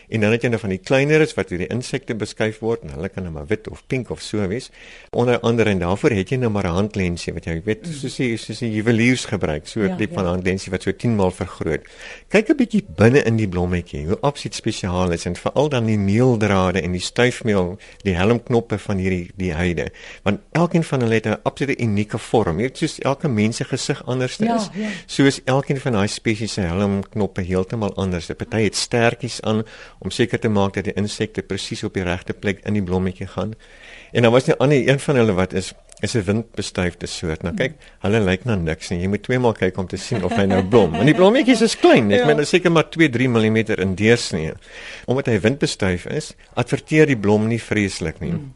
En 0.07 0.23
dan 0.23 0.31
het 0.31 0.45
jy 0.45 0.49
nou 0.49 0.59
van 0.61 0.71
die 0.71 0.79
kleineres 0.79 1.33
wat 1.35 1.49
deur 1.51 1.59
die 1.65 1.69
insekte 1.73 2.15
beskuif 2.15 2.61
word 2.63 2.85
en 2.85 2.93
hulle 2.95 3.09
kan 3.11 3.25
nou 3.27 3.33
maar 3.35 3.47
wit 3.49 3.67
of 3.67 3.81
pink 3.91 4.09
of 4.09 4.21
so 4.23 4.45
wees. 4.47 4.69
Onder 5.11 5.39
andere 5.39 5.73
en 5.73 5.81
daarvoor 5.83 6.15
het 6.15 6.31
jy 6.31 6.37
nou 6.39 6.49
maar 6.51 6.67
'n 6.67 6.77
handlensie 6.79 7.33
wat 7.33 7.45
jy 7.45 7.61
weet 7.65 7.87
soos 7.87 8.17
jy 8.17 8.37
soos 8.37 8.59
jy 8.59 8.69
juweliers 8.71 9.25
gebruik, 9.25 9.67
so 9.67 9.81
'n 9.81 9.89
ja, 9.89 9.95
tipe 9.95 10.13
ja. 10.13 10.19
van 10.19 10.25
handlensie 10.25 10.71
wat 10.71 10.83
so 10.83 10.91
10 10.91 11.15
maal 11.15 11.31
vergroot. 11.31 11.83
Kyk 12.29 12.49
'n 12.49 12.55
bietjie 12.55 12.85
binne 12.95 13.23
in 13.23 13.35
die 13.35 13.47
blommetjie, 13.47 14.05
hoe 14.05 14.17
absoluut 14.21 14.55
spesiaal 14.55 15.11
is 15.11 15.25
en 15.25 15.35
veral 15.35 15.69
dan 15.69 15.85
die 15.85 15.97
meeldrade 15.97 16.81
en 16.81 16.91
die 16.91 17.01
stuifmeel, 17.01 17.77
die 18.03 18.15
helmknoppe 18.15 18.77
van 18.77 18.97
hierdie 18.97 19.31
die 19.35 19.53
heide. 19.53 19.91
Want 20.23 20.39
elkeen 20.51 20.83
van 20.83 21.01
hulle 21.01 21.13
het 21.13 21.27
'n 21.27 21.39
absolute 21.43 21.81
unieke 21.83 22.17
vorm. 22.17 22.59
Jy 22.59 22.63
weet 22.63 22.77
soos 22.77 22.99
elke 22.99 23.27
mens 23.27 23.57
se 23.57 23.63
gesig 23.63 24.05
anders 24.05 24.37
ja, 24.37 24.55
is. 24.55 24.69
Ja. 24.73 24.89
Soos 25.05 25.41
elkeen 25.43 25.79
van 25.79 25.91
daai 25.91 26.07
spesies 26.07 26.53
se 26.53 26.61
helmknoppe 26.61 27.41
heeltemal 27.41 27.95
anders. 27.95 28.25
Party 28.37 28.63
het 28.63 28.75
stertjies 28.75 29.41
aan 29.41 29.63
om 29.99 30.11
seker 30.11 30.39
te 30.39 30.49
maak 30.49 30.73
dat 30.73 30.83
die 30.83 30.95
insekte 30.95 31.41
presies 31.41 31.83
op 31.83 31.93
die 31.93 32.03
regte 32.03 32.33
plek 32.33 32.61
in 32.65 32.73
die 32.73 32.83
blommetjie 32.83 33.27
gaan. 33.27 33.53
En 34.11 34.23
dan 34.23 34.31
was 34.31 34.47
nie 34.47 34.55
ander 34.57 34.89
een 34.89 34.99
van 34.99 35.15
hulle 35.15 35.33
wat 35.33 35.53
is 35.53 35.73
is 35.99 36.13
'n 36.13 36.23
windbestuifde 36.23 37.07
soort. 37.07 37.41
Nou 37.41 37.55
kyk, 37.55 37.73
hulle 37.99 38.19
lyk 38.19 38.43
na 38.45 38.55
niks 38.55 38.89
nie. 38.89 38.99
Jy 39.01 39.07
moet 39.07 39.23
twee 39.23 39.39
maal 39.39 39.53
kyk 39.53 39.77
om 39.77 39.87
te 39.87 39.97
sien 39.97 40.23
of 40.23 40.35
hy 40.35 40.45
nou 40.45 40.63
blom. 40.63 40.91
Want 40.91 41.05
die 41.05 41.15
blommetjies 41.15 41.61
is 41.61 41.77
klein. 41.77 42.11
Ek 42.11 42.19
ja. 42.19 42.25
meen 42.25 42.45
seker 42.45 42.71
maar 42.71 42.85
2-3 42.89 43.27
mm 43.27 43.57
in 43.57 43.95
deursnee. 43.95 44.53
Omdat 45.05 45.25
hy 45.25 45.39
windbestuif 45.39 46.05
is, 46.05 46.33
adverteer 46.53 47.05
die 47.05 47.17
blom 47.17 47.47
nie 47.47 47.61
vreeslik 47.61 48.19
nie. 48.19 48.29
Hmm. 48.29 48.53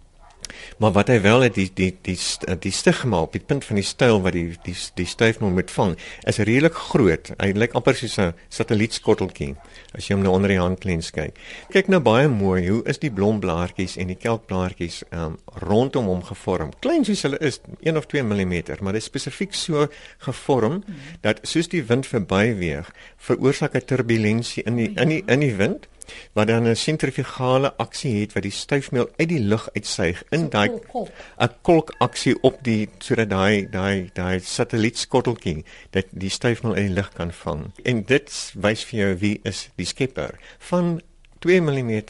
Maar 0.77 0.91
wat 0.91 1.07
hy 1.07 1.19
wel 1.21 1.41
het 1.41 1.55
die 1.55 1.69
die 1.73 1.91
die 2.01 2.17
die, 2.17 2.57
die 2.59 2.71
stigma 2.71 3.21
op 3.21 3.33
die 3.33 3.43
punt 3.43 3.65
van 3.65 3.75
die 3.75 3.85
styl 3.85 4.21
wat 4.21 4.33
die 4.33 4.57
die 4.65 4.75
die 4.95 5.05
styfmond 5.05 5.55
moet 5.55 5.71
vang 5.71 5.95
is 6.29 6.37
redelik 6.37 6.73
groot. 6.73 7.31
Hy 7.37 7.51
lyk 7.55 7.75
amper 7.77 7.95
soos 7.95 8.17
'n 8.19 8.33
satellietskotteltjie 8.49 9.55
as 9.95 10.07
jy 10.07 10.15
hom 10.15 10.23
nou 10.23 10.33
onder 10.33 10.49
die 10.49 10.59
handlens 10.59 11.11
kyk. 11.11 11.37
Kyk 11.71 11.87
nou 11.87 11.99
baie 11.99 12.27
mooi, 12.27 12.67
hoe 12.69 12.81
is 12.85 12.99
die 12.99 13.11
blomblaartjies 13.11 13.97
en 13.97 14.07
die 14.07 14.15
kelkblaartjies 14.19 15.03
um, 15.11 15.37
rondom 15.67 16.05
hom 16.05 16.23
gevorm? 16.23 16.71
Klein 16.79 17.05
soos 17.05 17.23
hulle 17.27 17.39
is, 17.39 17.59
1 17.81 17.97
of 17.97 18.07
2 18.07 18.23
mm, 18.23 18.53
maar 18.81 18.93
dit 18.93 19.01
is 19.01 19.09
spesifiek 19.11 19.53
so 19.53 19.87
gevorm 20.19 20.83
dat 21.21 21.39
soos 21.43 21.67
die 21.67 21.83
wind 21.83 22.07
verbyweeg, 22.07 22.91
veroorsaak 23.17 23.75
'n 23.75 23.85
turbulensie 23.85 24.63
in 24.63 24.75
die 24.75 24.91
in 24.95 25.09
die 25.09 25.23
in 25.27 25.39
die 25.39 25.55
wind 25.55 25.90
wat 26.33 26.47
dan 26.47 26.67
'n 26.67 26.75
sentrifugale 26.75 27.73
aksie 27.75 28.21
het 28.21 28.33
wat 28.33 28.43
die 28.43 28.51
styfmeel 28.51 29.09
uit 29.17 29.29
die 29.29 29.39
lug 29.39 29.69
uitsuig 29.73 30.23
in 30.29 30.49
daai 30.49 30.69
'n 31.37 31.49
kolk 31.61 31.95
aksie 31.97 32.35
op 32.41 32.63
die 32.63 32.89
sodat 32.99 33.29
daai 33.29 33.69
daai 33.69 34.09
daai 34.13 34.39
satellietskotteltjie 34.39 35.65
dat 35.89 36.05
die 36.11 36.29
styfmeel 36.29 36.75
uit 36.75 36.87
die 36.87 36.95
lug 36.95 37.13
kan 37.13 37.33
vang. 37.33 37.71
En 37.83 38.03
dit 38.03 38.53
wys 38.55 38.83
vir 38.83 38.99
jou 38.99 39.17
wie 39.17 39.39
is 39.43 39.69
die 39.75 39.85
skepper 39.85 40.39
van 40.59 41.01
2 41.39 41.61
mm 41.61 42.01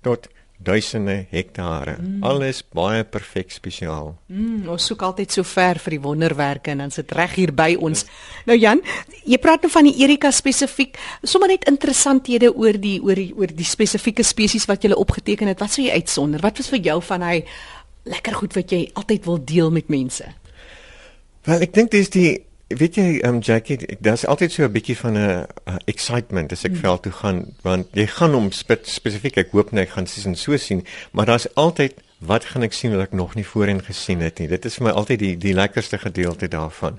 tot 0.00 0.28
duisende 0.56 1.26
hektare. 1.30 1.96
Mm. 2.00 2.22
Alles 2.24 2.62
baie 2.74 3.04
perfek 3.04 3.52
spesiaal. 3.52 4.14
Mm, 4.32 4.68
ons 4.72 4.86
soek 4.88 5.02
altyd 5.04 5.34
so 5.34 5.46
ver 5.46 5.80
vir 5.82 5.96
die 5.96 6.02
wonderwerke 6.02 6.72
en 6.72 6.84
dan 6.84 6.94
sit 6.94 7.12
reg 7.16 7.36
hier 7.36 7.52
by 7.56 7.74
ons. 7.76 8.06
Ja. 8.06 8.44
Nou 8.50 8.56
Jan, 8.58 8.82
jy 9.28 9.38
praat 9.42 9.66
nou 9.66 9.70
van 9.72 9.88
die 9.90 9.94
Erika 10.02 10.32
spesifiek, 10.34 10.96
sommer 11.22 11.52
net 11.52 11.68
interessanthede 11.68 12.52
oor 12.54 12.80
die 12.80 12.96
oor 13.04 13.20
die 13.20 13.30
oor 13.36 13.52
die 13.52 13.68
spesifieke 13.68 14.24
spesies 14.24 14.68
wat 14.70 14.84
jy 14.84 14.96
opgeteken 14.96 15.52
het. 15.52 15.60
Wat 15.60 15.76
sou 15.76 15.84
jy 15.84 15.92
uitsonder? 15.92 16.40
Wat 16.44 16.58
was 16.62 16.72
vir 16.72 16.82
jou 16.88 16.98
van 17.10 17.26
hy 17.26 17.36
lekker 18.06 18.40
goed 18.40 18.56
wat 18.56 18.72
jy 18.72 18.86
altyd 18.94 19.24
wil 19.26 19.40
deel 19.44 19.72
met 19.74 19.92
mense? 19.92 20.24
Wel, 21.46 21.62
ek 21.62 21.74
dink 21.74 21.92
dis 21.92 22.10
die 22.10 22.30
weet 22.68 22.96
jy 22.98 23.20
um 23.26 23.38
Jackie 23.38 23.78
daar's 24.00 24.26
altyd 24.26 24.52
so 24.52 24.64
'n 24.64 24.72
bietjie 24.72 24.96
van 24.96 25.12
'n 25.12 25.46
uh, 25.66 25.76
excitement 25.86 26.52
as 26.52 26.64
ek 26.64 26.72
mm. 26.72 26.82
veld 26.82 27.02
toe 27.02 27.12
gaan 27.12 27.54
want 27.62 27.86
jy 27.92 28.06
gaan 28.06 28.34
hom 28.34 28.50
spe 28.50 28.78
spesifiek 28.82 29.36
ek 29.36 29.52
hoop 29.52 29.72
net 29.72 29.86
ek 29.86 29.94
gaan 29.94 30.06
sien 30.06 30.34
so 30.36 30.56
sien 30.56 30.84
maar 31.12 31.26
daar's 31.26 31.46
altyd 31.54 31.94
wat 32.18 32.46
gaan 32.48 32.64
ek 32.64 32.72
sien 32.72 32.94
wat 32.96 33.10
ek 33.10 33.12
nog 33.12 33.34
nie 33.36 33.44
voorheen 33.44 33.82
gesien 33.84 34.22
het 34.24 34.38
nie? 34.40 34.48
Dit 34.48 34.64
is 34.64 34.78
vir 34.78 34.88
my 34.88 34.92
altyd 34.96 35.20
die 35.20 35.34
die 35.36 35.52
lekkerste 35.54 35.98
gedeelte 36.00 36.48
daarvan. 36.48 36.96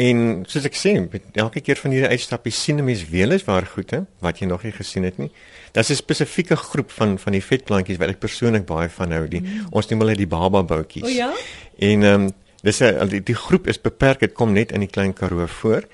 En 0.00 0.44
soos 0.48 0.64
ek 0.64 0.78
sê 0.78 0.94
elke 1.34 1.60
keer 1.60 1.76
van 1.76 1.92
hierdie 1.92 2.08
uitstappie 2.08 2.52
sien 2.52 2.78
'n 2.78 2.84
mens 2.84 3.04
weer 3.08 3.30
eens 3.30 3.44
waar 3.44 3.66
goed 3.66 3.90
hè 3.90 4.00
wat 4.20 4.38
jy 4.38 4.46
nog 4.46 4.62
nie 4.62 4.72
gesien 4.72 5.04
het 5.04 5.18
nie. 5.18 5.30
Daar's 5.72 5.90
'n 5.90 5.94
spesifieke 5.94 6.56
groep 6.56 6.90
van 6.90 7.18
van 7.18 7.32
die 7.32 7.42
vetplantjies 7.42 7.98
wat 7.98 8.08
ek 8.08 8.20
persoonlik 8.20 8.64
baie 8.64 8.88
van 8.88 9.12
hou 9.12 9.28
die 9.28 9.40
mm. 9.40 9.66
ons 9.70 9.88
noem 9.88 10.00
hulle 10.00 10.16
die 10.16 10.26
baba 10.26 10.62
boutjies. 10.62 11.04
O 11.04 11.08
ja? 11.08 11.32
En 11.78 12.02
um 12.02 12.32
Dis 12.62 12.80
'n 12.82 13.08
die, 13.08 13.22
die 13.22 13.34
groep 13.34 13.66
is 13.66 13.80
beperk, 13.80 14.20
dit 14.20 14.32
kom 14.32 14.52
net 14.52 14.72
in 14.72 14.80
die 14.80 14.90
klein 14.90 15.12
Karoo 15.12 15.46
voor. 15.46 15.84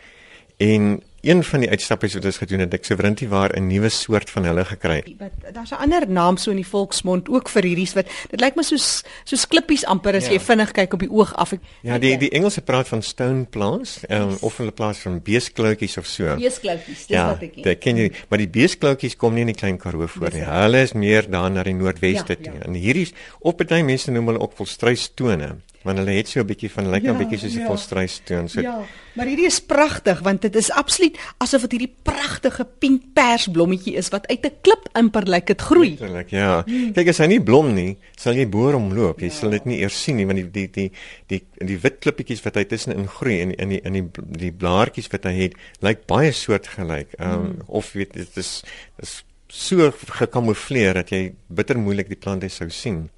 En 0.56 1.02
een 1.24 1.44
van 1.44 1.60
die 1.60 1.70
uitstappies 1.70 2.14
wat 2.18 2.26
ons 2.28 2.38
gedoen 2.42 2.62
het, 2.64 2.74
ek 2.76 2.84
Sovereignty 2.84 3.26
waar 3.28 3.52
'n 3.56 3.66
nuwe 3.66 3.88
soort 3.88 4.30
van 4.30 4.44
hulle 4.44 4.64
gekry. 4.64 5.16
Wat 5.18 5.54
daar's 5.54 5.70
'n 5.70 5.80
ander 5.80 6.08
naam 6.08 6.36
so 6.36 6.50
in 6.50 6.56
die 6.56 6.66
volksmond 6.66 7.28
ook 7.28 7.48
vir 7.48 7.62
hierdie 7.62 7.88
wat 7.94 8.06
dit 8.30 8.40
lyk 8.40 8.56
my 8.56 8.62
soos 8.62 9.04
soos 9.24 9.46
klippies 9.46 9.84
amper 9.84 10.14
as 10.14 10.26
ja. 10.26 10.32
jy 10.32 10.40
vinnig 10.40 10.70
kyk 10.70 10.92
op 10.92 11.00
die 11.00 11.10
oog 11.10 11.34
af. 11.34 11.52
Ek, 11.52 11.60
ja, 11.80 11.98
die 11.98 12.16
die 12.18 12.30
Engelse 12.30 12.60
praat 12.60 12.88
van 12.88 13.02
stone 13.02 13.44
plants, 13.44 14.00
um, 14.08 14.30
yes. 14.30 14.40
of 14.40 14.56
hulle 14.56 14.72
plaas 14.72 14.98
van 14.98 15.22
beeskloutjies 15.22 15.96
of 15.96 16.06
so. 16.06 16.36
Beeskloutjies, 16.36 17.06
dis 17.06 17.16
ja, 17.16 17.28
wat 17.28 17.42
ek. 17.42 17.54
Ja, 17.54 17.62
dit 17.62 17.78
ken 17.78 17.96
jy, 17.96 18.12
maar 18.28 18.38
die 18.38 18.48
beeskloutjies 18.48 19.16
kom 19.16 19.34
nie 19.34 19.40
in 19.40 19.52
die 19.52 19.60
klein 19.60 19.78
Karoo 19.78 20.06
voor 20.06 20.30
nie. 20.30 20.44
Hulle 20.44 20.82
is 20.82 20.92
meer 20.92 21.30
daar 21.30 21.50
na 21.50 21.62
die 21.62 21.74
noordweste 21.74 22.36
ja, 22.38 22.44
toe. 22.44 22.54
Ja. 22.54 22.64
En 22.64 22.74
hierdie 22.74 23.12
op 23.40 23.56
party 23.56 23.82
mense 23.82 24.10
noem 24.10 24.26
hulle 24.26 24.40
ook 24.40 24.52
volstruistone 24.56 25.56
want 25.84 26.00
hulle 26.00 26.16
het 26.16 26.28
so 26.28 26.40
'n 26.40 26.48
bietjie 26.48 26.70
van 26.70 26.88
lyk 26.88 27.02
like 27.02 27.06
ja, 27.06 27.12
'n 27.12 27.18
bietjie 27.18 27.38
soos 27.38 27.52
die 27.52 27.60
ja, 27.60 27.66
volstruistoon 27.66 28.48
so 28.48 28.60
Ja, 28.60 28.80
maar 29.14 29.26
hierdie 29.26 29.46
is 29.46 29.60
pragtig 29.60 30.20
want 30.20 30.42
dit 30.42 30.56
is 30.56 30.70
absoluut 30.70 31.18
asof 31.38 31.66
dit 31.68 31.76
hierdie 31.76 31.94
pragtige 32.02 32.64
pink 32.78 33.02
pers 33.12 33.48
blommetjie 33.48 33.94
is 33.94 34.08
wat 34.08 34.26
uit 34.26 34.44
'n 34.46 34.56
klip 34.62 34.88
imper 34.94 35.28
lyk 35.28 35.46
dit 35.46 35.60
groei. 35.60 35.90
Natuurlik, 35.90 36.30
ja. 36.30 36.62
Hmm. 36.66 36.92
Kyk 36.92 37.08
as 37.08 37.18
hy 37.18 37.26
nie 37.26 37.42
blom 37.42 37.74
nie, 37.74 37.96
sal 38.16 38.34
jy 38.34 38.46
boor 38.48 38.72
hom 38.72 38.92
loop. 38.94 39.20
Jy 39.20 39.26
ja. 39.26 39.32
sal 39.32 39.50
dit 39.50 39.64
nie 39.64 39.80
eers 39.80 40.02
sien 40.02 40.16
nie 40.16 40.26
want 40.26 40.38
die 40.38 40.50
die 40.50 40.68
die 40.70 40.90
die 41.26 41.42
die, 41.58 41.66
die 41.66 41.78
wit 41.78 42.00
klippietjies 42.00 42.42
wat 42.44 42.56
hy 42.56 42.64
tussenin 42.64 43.06
groei 43.06 43.40
en 43.40 43.52
in 43.52 43.68
die 43.68 43.80
in 43.84 43.92
die 43.92 44.08
die 44.38 44.52
blaartjies 44.52 45.10
wat 45.12 45.24
hy 45.24 45.34
het, 45.42 45.54
lyk 45.80 46.06
baie 46.06 46.32
soortgelyk. 46.32 47.14
Ehm 47.18 47.30
um, 47.30 47.44
hmm. 47.44 47.60
of 47.66 47.92
weet 47.92 48.12
dit 48.12 48.36
is 48.36 48.62
is 49.02 49.24
so 49.48 49.92
gekamoufleer 50.18 50.94
dat 50.94 51.10
jy 51.10 51.34
bitter 51.48 51.78
moeilik 51.78 52.08
die 52.08 52.18
plante 52.18 52.48
sou 52.48 52.70
sien 52.70 53.10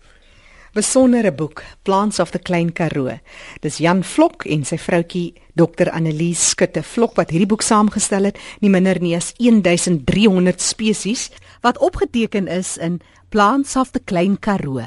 besondere 0.76 1.32
boek 1.32 1.62
Plants 1.88 2.20
of 2.20 2.32
the 2.34 2.38
Klein 2.38 2.72
Karoo. 2.76 3.16
Dis 3.64 3.78
Jan 3.80 4.02
Vlok 4.04 4.44
en 4.44 4.66
sy 4.68 4.76
vroutjie 4.80 5.32
Dr 5.56 5.88
Annelies 5.96 6.50
Skutte 6.52 6.82
Vlok 6.84 7.16
wat 7.16 7.32
hierdie 7.32 7.48
boek 7.48 7.64
saamgestel 7.64 8.28
het, 8.28 8.40
nie 8.60 8.72
minder 8.72 9.00
nie 9.00 9.14
as 9.16 9.32
1300 9.40 10.60
spesies 10.60 11.30
wat 11.64 11.80
opgeteken 11.80 12.50
is 12.52 12.76
in 12.76 13.00
Plants 13.32 13.76
of 13.80 13.96
the 13.96 14.04
Klein 14.04 14.36
Karoo. 14.36 14.84